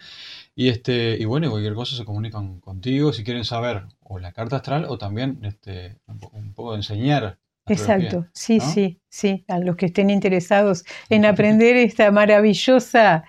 Y 0.59 0.67
este, 0.67 1.15
y 1.17 1.23
bueno, 1.23 1.49
cualquier 1.49 1.73
cosa 1.73 1.95
se 1.95 2.03
comunican 2.03 2.59
contigo 2.59 3.13
si 3.13 3.23
quieren 3.23 3.45
saber 3.45 3.83
o 4.01 4.19
la 4.19 4.33
carta 4.33 4.57
astral 4.57 4.87
o 4.89 4.97
también 4.97 5.39
este, 5.43 5.95
un 6.05 6.53
poco 6.53 6.71
de 6.71 6.79
enseñar. 6.79 7.39
Exacto, 7.65 8.27
sí, 8.33 8.59
sí, 8.59 8.99
sí, 9.07 9.45
a 9.47 9.59
los 9.59 9.77
que 9.77 9.85
estén 9.85 10.09
interesados 10.09 10.83
en 11.09 11.23
aprender 11.23 11.77
esta 11.77 12.11
maravillosa 12.11 13.23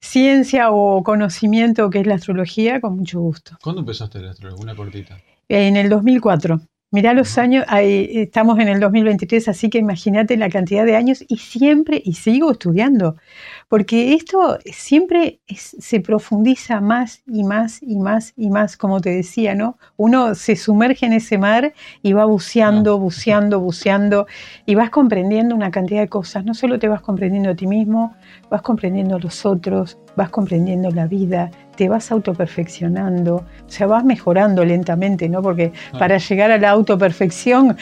ciencia 0.00 0.72
o 0.72 1.04
conocimiento 1.04 1.90
que 1.90 2.00
es 2.00 2.08
la 2.08 2.16
astrología, 2.16 2.80
con 2.80 2.96
mucho 2.96 3.20
gusto. 3.20 3.56
¿Cuándo 3.62 3.82
empezaste 3.82 4.18
la 4.18 4.32
astrología? 4.32 4.64
Una 4.64 4.74
cortita. 4.74 5.20
En 5.48 5.76
el 5.76 5.88
2004. 5.88 6.60
Mirá 6.94 7.14
los 7.14 7.38
años, 7.38 7.64
estamos 7.70 8.58
en 8.58 8.68
el 8.68 8.78
2023, 8.78 9.48
así 9.48 9.70
que 9.70 9.78
imagínate 9.78 10.36
la 10.36 10.50
cantidad 10.50 10.84
de 10.84 10.94
años 10.94 11.24
y 11.26 11.38
siempre, 11.38 12.02
y 12.04 12.12
sigo 12.12 12.50
estudiando, 12.52 13.16
porque 13.68 14.12
esto 14.12 14.58
siempre 14.66 15.40
se 15.48 16.00
profundiza 16.00 16.82
más 16.82 17.22
y 17.26 17.44
más 17.44 17.82
y 17.82 17.96
más 17.98 18.34
y 18.36 18.50
más, 18.50 18.76
como 18.76 19.00
te 19.00 19.08
decía, 19.08 19.54
¿no? 19.54 19.78
Uno 19.96 20.34
se 20.34 20.54
sumerge 20.54 21.06
en 21.06 21.14
ese 21.14 21.38
mar 21.38 21.72
y 22.02 22.12
va 22.12 22.26
buceando, 22.26 22.98
buceando, 22.98 23.58
buceando, 23.58 24.26
y 24.66 24.74
vas 24.74 24.90
comprendiendo 24.90 25.54
una 25.54 25.70
cantidad 25.70 26.02
de 26.02 26.08
cosas. 26.08 26.44
No 26.44 26.52
solo 26.52 26.78
te 26.78 26.88
vas 26.88 27.00
comprendiendo 27.00 27.48
a 27.48 27.54
ti 27.54 27.66
mismo, 27.66 28.14
vas 28.50 28.60
comprendiendo 28.60 29.16
a 29.16 29.18
los 29.18 29.46
otros, 29.46 29.98
vas 30.16 30.30
comprendiendo 30.30 30.90
la 30.90 31.06
vida, 31.06 31.50
te 31.76 31.88
vas 31.88 32.12
autoperfeccionando, 32.12 33.36
o 33.36 33.70
sea, 33.70 33.86
vas 33.86 34.04
mejorando 34.04 34.64
lentamente, 34.64 35.28
¿no? 35.28 35.42
Porque 35.42 35.72
para 35.98 36.18
llegar 36.18 36.50
a 36.50 36.58
la 36.58 36.70
autoperfección 36.70 37.76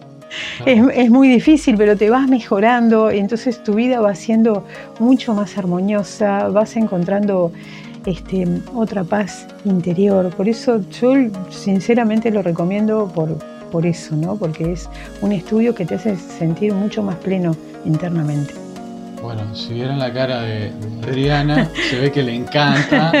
es, 0.66 1.10
muy 1.10 1.28
difícil, 1.28 1.76
pero 1.76 1.96
te 1.96 2.10
vas 2.10 2.28
mejorando 2.28 3.12
y 3.12 3.18
entonces 3.18 3.62
tu 3.62 3.74
vida 3.74 4.00
va 4.00 4.14
siendo 4.14 4.66
mucho 4.98 5.34
más 5.34 5.58
armoniosa, 5.58 6.48
vas 6.48 6.76
encontrando 6.76 7.52
este, 8.06 8.46
otra 8.74 9.04
paz 9.04 9.46
interior. 9.64 10.30
Por 10.30 10.48
eso 10.48 10.80
yo 10.90 11.14
sinceramente 11.50 12.30
lo 12.30 12.42
recomiendo 12.42 13.10
por, 13.14 13.36
por 13.70 13.86
eso, 13.86 14.16
¿no? 14.16 14.36
Porque 14.36 14.72
es 14.72 14.88
un 15.20 15.32
estudio 15.32 15.74
que 15.74 15.84
te 15.84 15.96
hace 15.96 16.16
sentir 16.16 16.72
mucho 16.72 17.02
más 17.02 17.16
pleno 17.16 17.56
internamente. 17.84 18.69
Bueno, 19.22 19.54
si 19.54 19.74
vieran 19.74 19.98
la 19.98 20.12
cara 20.12 20.42
de 20.42 20.72
Adriana, 21.02 21.70
se 21.90 22.00
ve 22.00 22.10
que 22.10 22.22
le 22.22 22.34
encanta 22.34 23.12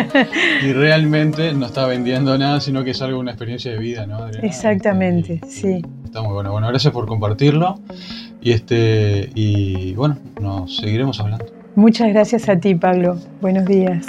y 0.62 0.72
realmente 0.72 1.52
no 1.52 1.66
está 1.66 1.86
vendiendo 1.86 2.36
nada, 2.38 2.60
sino 2.60 2.82
que 2.84 2.90
es 2.90 3.02
algo, 3.02 3.20
una 3.20 3.32
experiencia 3.32 3.70
de 3.70 3.78
vida, 3.78 4.06
¿no, 4.06 4.16
Adriana? 4.16 4.46
Exactamente, 4.46 5.40
sí. 5.46 5.82
Está 6.04 6.22
muy 6.22 6.32
bueno. 6.32 6.52
Bueno, 6.52 6.68
gracias 6.68 6.92
por 6.92 7.06
compartirlo 7.06 7.80
y, 8.40 8.52
este, 8.52 9.30
y 9.34 9.94
bueno, 9.94 10.16
nos 10.40 10.76
seguiremos 10.76 11.20
hablando. 11.20 11.46
Muchas 11.76 12.08
gracias 12.08 12.48
a 12.48 12.58
ti, 12.58 12.74
Pablo. 12.74 13.18
Buenos 13.40 13.66
días. 13.66 14.06